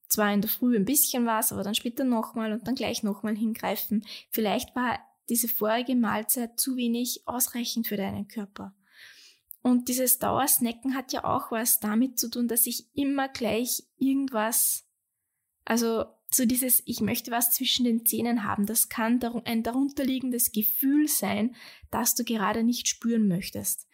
zwar 0.07 0.33
in 0.33 0.41
der 0.41 0.49
Früh 0.49 0.75
ein 0.75 0.85
bisschen 0.85 1.25
was, 1.25 1.51
aber 1.51 1.63
dann 1.63 1.75
später 1.75 2.03
nochmal 2.03 2.53
und 2.53 2.67
dann 2.67 2.75
gleich 2.75 3.03
nochmal 3.03 3.35
hingreifen. 3.35 4.05
Vielleicht 4.29 4.75
war 4.75 4.99
diese 5.29 5.47
vorige 5.47 5.95
Mahlzeit 5.95 6.59
zu 6.59 6.75
wenig 6.75 7.23
ausreichend 7.25 7.87
für 7.87 7.97
deinen 7.97 8.27
Körper. 8.27 8.73
Und 9.61 9.87
dieses 9.87 10.19
Dauersnacken 10.19 10.95
hat 10.95 11.11
ja 11.11 11.23
auch 11.23 11.51
was 11.51 11.79
damit 11.79 12.19
zu 12.19 12.29
tun, 12.29 12.47
dass 12.47 12.67
ich 12.67 12.85
immer 12.93 13.27
gleich 13.29 13.83
irgendwas, 13.97 14.87
also 15.65 16.05
so 16.31 16.45
dieses, 16.45 16.83
ich 16.85 17.01
möchte 17.01 17.31
was 17.31 17.51
zwischen 17.51 17.85
den 17.85 18.05
Zähnen 18.05 18.43
haben, 18.43 18.67
das 18.67 18.89
kann 18.89 19.19
ein 19.45 19.63
darunterliegendes 19.63 20.51
Gefühl 20.51 21.07
sein, 21.07 21.55
das 21.89 22.13
du 22.13 22.23
gerade 22.23 22.63
nicht 22.63 22.87
spüren 22.87 23.27
möchtest 23.27 23.87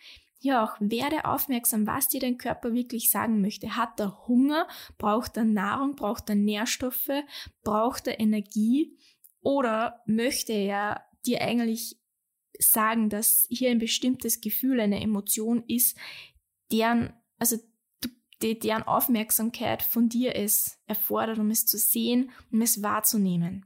ja 0.44 0.64
auch, 0.64 0.76
werde 0.80 1.26
aufmerksam, 1.26 1.88
was 1.88 2.08
dir 2.08 2.20
dein 2.20 2.38
Körper 2.38 2.74
wirklich 2.74 3.10
sagen 3.10 3.42
möchte. 3.42 3.76
Hat 3.76 4.00
er 4.00 4.28
Hunger? 4.28 4.68
Braucht 4.98 5.38
er 5.38 5.46
Nahrung? 5.46 5.96
Braucht 5.96 6.30
er 6.30 6.36
Nährstoffe? 6.36 7.12
Braucht 7.64 8.08
er 8.08 8.20
Energie? 8.20 8.98
Oder 9.42 10.02
möchte 10.06 10.54
er 10.54 11.06
dir 11.26 11.42
eigentlich 11.42 11.98
sagen, 12.60 13.10
dass 13.10 13.48
hier 13.50 13.72
ein 13.72 13.80
bestimmtes 13.80 14.42
Gefühl, 14.42 14.80
eine 14.80 15.02
Emotion 15.02 15.64
ist, 15.68 15.98
deren, 16.72 17.14
also 17.38 17.58
die, 18.42 18.58
deren 18.58 18.84
Aufmerksamkeit 18.84 19.84
von 19.84 20.10
dir 20.10 20.36
es 20.36 20.80
erfordert, 20.88 21.40
um 21.40 21.50
es 21.52 21.66
zu 21.66 21.78
sehen, 21.78 22.32
um 22.52 22.62
es 22.62 22.82
wahrzunehmen. 22.82 23.66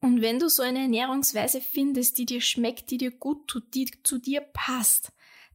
Und 0.00 0.20
wenn 0.20 0.38
du 0.38 0.50
so 0.50 0.62
eine 0.62 0.80
Ernährungsweise 0.80 1.60
findest, 1.60 2.18
die 2.18 2.26
dir 2.26 2.40
schmeckt, 2.40 2.90
die 2.90 2.98
dir 2.98 3.10
gut 3.10 3.48
tut, 3.48 3.74
die 3.74 3.88
zu 4.02 4.18
dir 4.18 4.42
passt, 4.42 5.13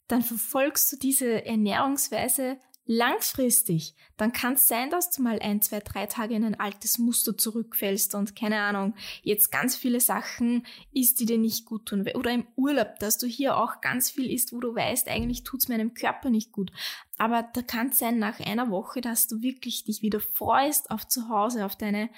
dann 0.09 0.21
verfolgst 0.21 0.91
du 0.91 0.97
diese 0.97 1.45
Ernährungsweise 1.45 2.57
langfristig, 2.91 3.93
dann 4.17 4.33
kann 4.33 4.53
es 4.53 4.67
sein, 4.67 4.89
dass 4.89 5.11
du 5.11 5.21
mal 5.21 5.37
ein, 5.39 5.61
zwei, 5.61 5.79
drei 5.79 6.07
Tage 6.07 6.33
in 6.33 6.43
ein 6.43 6.59
altes 6.59 6.97
Muster 6.97 7.37
zurückfällst 7.37 8.15
und 8.15 8.35
keine 8.35 8.61
Ahnung, 8.61 8.95
jetzt 9.21 9.51
ganz 9.51 9.75
viele 9.75 9.99
Sachen 10.01 10.65
isst, 10.91 11.19
die 11.19 11.27
dir 11.27 11.37
nicht 11.37 11.67
gut 11.67 11.85
tun. 11.85 12.03
Oder 12.15 12.31
im 12.31 12.47
Urlaub, 12.55 12.97
dass 12.97 13.19
du 13.19 13.27
hier 13.27 13.57
auch 13.57 13.81
ganz 13.81 14.09
viel 14.09 14.31
isst, 14.31 14.53
wo 14.53 14.59
du 14.59 14.73
weißt, 14.73 15.07
eigentlich 15.07 15.43
tut's 15.43 15.67
meinem 15.67 15.93
Körper 15.93 16.31
nicht 16.31 16.51
gut. 16.51 16.71
Aber 17.19 17.47
da 17.53 17.61
kann 17.61 17.89
es 17.89 17.99
sein, 17.99 18.17
nach 18.17 18.39
einer 18.39 18.71
Woche, 18.71 19.01
dass 19.01 19.27
du 19.27 19.43
wirklich 19.43 19.83
dich 19.83 20.01
wieder 20.01 20.19
freust 20.19 20.89
auf 20.89 21.07
zu 21.07 21.29
Hause, 21.29 21.65
auf 21.65 21.75
deine 21.75 22.09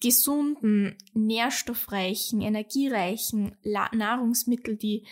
gesunden, 0.00 0.96
nährstoffreichen, 1.14 2.42
energiereichen 2.42 3.56
Nahrungsmittel, 3.64 4.76
die 4.76 5.04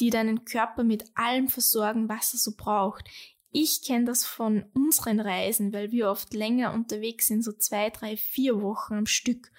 die 0.00 0.10
deinen 0.10 0.44
Körper 0.44 0.84
mit 0.84 1.04
allem 1.14 1.48
versorgen, 1.48 2.08
was 2.08 2.32
er 2.32 2.38
so 2.38 2.54
braucht. 2.56 3.04
Ich 3.50 3.82
kenne 3.82 4.04
das 4.04 4.24
von 4.24 4.64
unseren 4.74 5.20
Reisen, 5.20 5.72
weil 5.72 5.90
wir 5.90 6.10
oft 6.10 6.34
länger 6.34 6.74
unterwegs 6.74 7.26
sind, 7.26 7.42
so 7.42 7.52
zwei, 7.52 7.90
drei, 7.90 8.16
vier 8.16 8.60
Wochen 8.60 8.94
am 8.94 9.06
Stück. 9.06 9.50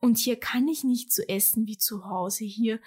Und 0.00 0.18
hier 0.18 0.38
kann 0.38 0.68
ich 0.68 0.84
nicht 0.84 1.12
so 1.12 1.22
essen 1.22 1.66
wie 1.66 1.78
zu 1.78 2.04
Hause 2.04 2.44
hier. 2.44 2.80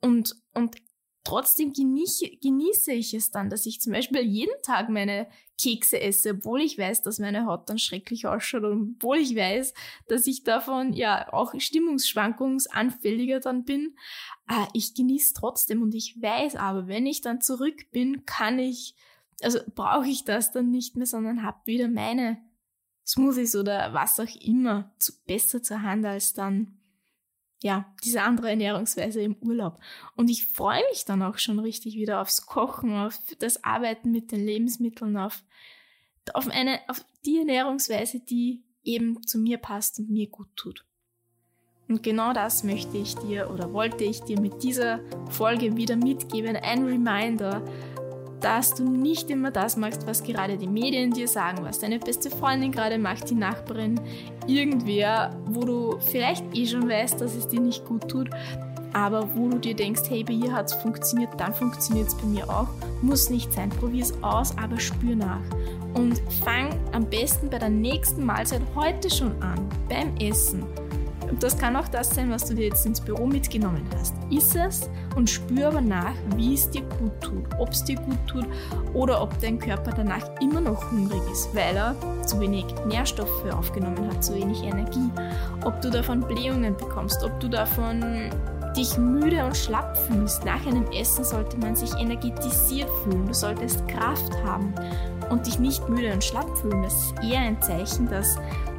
Und, 0.00 0.36
und 0.52 0.76
trotzdem 1.24 1.72
genieße, 1.72 2.28
genieße 2.42 2.92
ich 2.92 3.14
es 3.14 3.30
dann, 3.30 3.50
dass 3.50 3.66
ich 3.66 3.80
zum 3.80 3.92
Beispiel 3.92 4.20
jeden 4.20 4.54
Tag 4.62 4.90
meine 4.90 5.26
Kekse 5.60 6.00
esse, 6.00 6.32
obwohl 6.32 6.60
ich 6.60 6.78
weiß, 6.78 7.02
dass 7.02 7.18
meine 7.18 7.46
Haut 7.46 7.68
dann 7.68 7.78
schrecklich 7.78 8.26
ausschaut 8.26 8.64
und 8.64 8.96
obwohl 8.96 9.18
ich 9.18 9.34
weiß, 9.34 9.72
dass 10.08 10.26
ich 10.26 10.44
davon 10.44 10.92
ja 10.92 11.32
auch 11.32 11.54
stimmungsschwankungsanfälliger 11.56 13.40
dann 13.40 13.64
bin. 13.64 13.96
Äh, 14.48 14.66
ich 14.74 14.94
genieße 14.94 15.34
trotzdem 15.34 15.82
und 15.82 15.94
ich 15.94 16.20
weiß 16.20 16.56
aber, 16.56 16.86
wenn 16.88 17.06
ich 17.06 17.20
dann 17.20 17.40
zurück 17.40 17.90
bin, 17.90 18.26
kann 18.26 18.58
ich, 18.58 18.94
also 19.42 19.60
brauche 19.74 20.08
ich 20.08 20.24
das 20.24 20.52
dann 20.52 20.70
nicht 20.70 20.96
mehr, 20.96 21.06
sondern 21.06 21.42
habe 21.42 21.60
wieder 21.64 21.88
meine 21.88 22.38
Smoothies 23.06 23.56
oder 23.56 23.94
was 23.94 24.18
auch 24.20 24.34
immer 24.40 24.92
zu, 24.98 25.12
besser 25.26 25.62
zur 25.62 25.82
Hand 25.82 26.04
als 26.04 26.32
dann 26.32 26.78
ja, 27.64 27.86
diese 28.04 28.20
andere 28.20 28.50
Ernährungsweise 28.50 29.22
im 29.22 29.36
Urlaub. 29.40 29.78
Und 30.16 30.28
ich 30.28 30.46
freue 30.48 30.82
mich 30.90 31.06
dann 31.06 31.22
auch 31.22 31.38
schon 31.38 31.58
richtig 31.58 31.94
wieder 31.94 32.20
aufs 32.20 32.44
Kochen, 32.44 32.94
auf 32.94 33.18
das 33.38 33.64
Arbeiten 33.64 34.10
mit 34.10 34.32
den 34.32 34.44
Lebensmitteln, 34.44 35.16
auf, 35.16 35.42
auf 36.34 36.46
eine, 36.48 36.78
auf 36.88 37.02
die 37.24 37.38
Ernährungsweise, 37.38 38.20
die 38.20 38.62
eben 38.82 39.26
zu 39.26 39.38
mir 39.38 39.56
passt 39.56 39.98
und 39.98 40.10
mir 40.10 40.28
gut 40.28 40.54
tut. 40.56 40.84
Und 41.88 42.02
genau 42.02 42.34
das 42.34 42.64
möchte 42.64 42.98
ich 42.98 43.14
dir 43.14 43.50
oder 43.50 43.72
wollte 43.72 44.04
ich 44.04 44.20
dir 44.20 44.38
mit 44.38 44.62
dieser 44.62 45.00
Folge 45.30 45.74
wieder 45.74 45.96
mitgeben. 45.96 46.56
Ein 46.56 46.84
Reminder, 46.84 47.62
dass 48.44 48.74
du 48.74 48.84
nicht 48.84 49.30
immer 49.30 49.50
das 49.50 49.76
machst, 49.78 50.06
was 50.06 50.22
gerade 50.22 50.58
die 50.58 50.66
Medien 50.66 51.12
dir 51.12 51.26
sagen, 51.26 51.64
was 51.64 51.78
deine 51.78 51.98
beste 51.98 52.28
Freundin 52.28 52.72
gerade 52.72 52.98
macht, 52.98 53.30
die 53.30 53.34
Nachbarin, 53.34 53.98
irgendwer, 54.46 55.34
wo 55.46 55.64
du 55.64 55.98
vielleicht 55.98 56.44
eh 56.54 56.66
schon 56.66 56.86
weißt, 56.86 57.22
dass 57.22 57.34
es 57.34 57.48
dir 57.48 57.60
nicht 57.60 57.86
gut 57.86 58.06
tut, 58.06 58.28
aber 58.92 59.34
wo 59.34 59.48
du 59.48 59.58
dir 59.58 59.74
denkst, 59.74 60.02
hey, 60.08 60.22
bei 60.22 60.34
ihr 60.34 60.52
hat 60.52 60.66
es 60.66 60.74
funktioniert, 60.74 61.30
dann 61.38 61.54
funktioniert 61.54 62.08
es 62.08 62.14
bei 62.14 62.26
mir 62.26 62.48
auch. 62.48 62.68
Muss 63.00 63.30
nicht 63.30 63.52
sein. 63.52 63.70
Probier 63.70 64.02
es 64.02 64.22
aus, 64.22 64.56
aber 64.56 64.78
spür 64.78 65.16
nach. 65.16 65.42
Und 65.94 66.22
fang 66.44 66.78
am 66.92 67.04
besten 67.06 67.50
bei 67.50 67.58
der 67.58 67.70
nächsten 67.70 68.24
Mahlzeit 68.24 68.62
heute 68.76 69.10
schon 69.10 69.42
an, 69.42 69.68
beim 69.88 70.14
Essen. 70.18 70.64
Und 71.34 71.42
das 71.42 71.58
kann 71.58 71.74
auch 71.74 71.88
das 71.88 72.14
sein, 72.14 72.30
was 72.30 72.44
du 72.44 72.54
dir 72.54 72.68
jetzt 72.68 72.86
ins 72.86 73.00
Büro 73.00 73.26
mitgenommen 73.26 73.84
hast. 73.98 74.14
Iss 74.30 74.54
es 74.54 74.88
und 75.16 75.28
spür 75.28 75.66
aber 75.66 75.80
nach, 75.80 76.14
wie 76.36 76.54
es 76.54 76.70
dir 76.70 76.82
gut 76.82 77.20
tut. 77.20 77.44
Ob 77.58 77.70
es 77.70 77.82
dir 77.82 77.96
gut 77.96 78.24
tut 78.28 78.46
oder 78.92 79.20
ob 79.20 79.36
dein 79.40 79.58
Körper 79.58 79.90
danach 79.90 80.30
immer 80.40 80.60
noch 80.60 80.92
hungrig 80.92 81.20
ist, 81.32 81.52
weil 81.52 81.74
er 81.74 81.96
zu 82.24 82.38
wenig 82.38 82.66
Nährstoffe 82.86 83.52
aufgenommen 83.52 84.06
hat, 84.06 84.22
zu 84.22 84.36
wenig 84.36 84.62
Energie. 84.62 85.10
Ob 85.64 85.80
du 85.80 85.90
davon 85.90 86.20
Blähungen 86.20 86.76
bekommst, 86.76 87.24
ob 87.24 87.40
du 87.40 87.48
davon 87.48 88.30
dich 88.76 88.96
müde 88.96 89.44
und 89.44 89.56
schlapp 89.56 89.98
fühlst. 90.06 90.44
Nach 90.44 90.64
einem 90.64 90.86
Essen 90.92 91.24
sollte 91.24 91.56
man 91.58 91.74
sich 91.74 91.92
energetisiert 91.94 92.90
fühlen. 93.02 93.26
Du 93.26 93.34
solltest 93.34 93.88
Kraft 93.88 94.32
haben 94.44 94.72
und 95.34 95.46
dich 95.46 95.58
nicht 95.58 95.88
müde 95.88 96.12
und 96.12 96.22
schlapp 96.22 96.48
fühlen. 96.58 96.82
Das 96.82 96.94
ist 96.94 97.14
eher 97.22 97.40
ein 97.40 97.60
Zeichen, 97.60 98.08
dass 98.08 98.38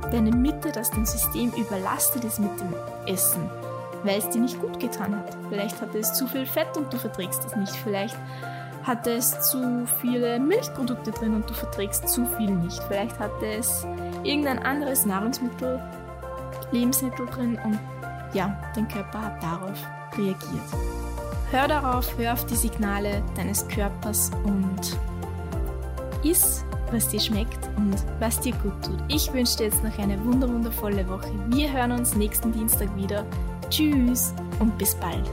deine 0.09 0.31
Mitte, 0.31 0.71
dass 0.71 0.89
dein 0.89 1.05
System 1.05 1.51
überlastet 1.51 2.23
ist 2.23 2.39
mit 2.39 2.57
dem 2.59 2.73
Essen, 3.05 3.49
weil 4.03 4.19
es 4.19 4.29
dir 4.29 4.39
nicht 4.39 4.59
gut 4.61 4.79
getan 4.79 5.17
hat. 5.17 5.35
Vielleicht 5.49 5.81
hatte 5.81 5.99
es 5.99 6.13
zu 6.13 6.27
viel 6.27 6.45
Fett 6.45 6.77
und 6.77 6.91
du 6.91 6.97
verträgst 6.97 7.43
es 7.45 7.55
nicht. 7.57 7.75
Vielleicht 7.75 8.15
hatte 8.83 9.11
es 9.11 9.49
zu 9.49 9.85
viele 9.99 10.39
Milchprodukte 10.39 11.11
drin 11.11 11.35
und 11.35 11.49
du 11.49 11.53
verträgst 11.53 12.07
zu 12.07 12.25
viel 12.25 12.51
nicht. 12.51 12.81
Vielleicht 12.83 13.19
hatte 13.19 13.47
es 13.47 13.85
irgendein 14.23 14.59
anderes 14.59 15.05
Nahrungsmittel, 15.05 15.81
Lebensmittel 16.71 17.25
drin 17.25 17.59
und 17.65 17.79
ja, 18.33 18.57
dein 18.75 18.87
Körper 18.87 19.21
hat 19.21 19.43
darauf 19.43 19.83
reagiert. 20.17 20.39
Hör 21.51 21.67
darauf, 21.67 22.17
hör 22.17 22.33
auf 22.33 22.45
die 22.45 22.55
Signale 22.55 23.23
deines 23.35 23.67
Körpers 23.67 24.31
und 24.43 24.97
iss, 26.25 26.65
was 26.91 27.07
dir 27.07 27.19
schmeckt 27.19 27.69
und 27.77 27.95
was 28.19 28.39
dir 28.39 28.53
gut 28.53 28.73
tut. 28.83 28.97
Ich 29.07 29.31
wünsche 29.33 29.57
dir 29.57 29.63
jetzt 29.65 29.83
noch 29.83 29.97
eine 29.97 30.23
wunderwundervolle 30.25 31.07
Woche. 31.07 31.31
Wir 31.49 31.71
hören 31.71 31.91
uns 31.91 32.15
nächsten 32.15 32.51
Dienstag 32.51 32.95
wieder. 32.95 33.25
Tschüss 33.69 34.33
und 34.59 34.77
bis 34.77 34.95
bald. 34.95 35.23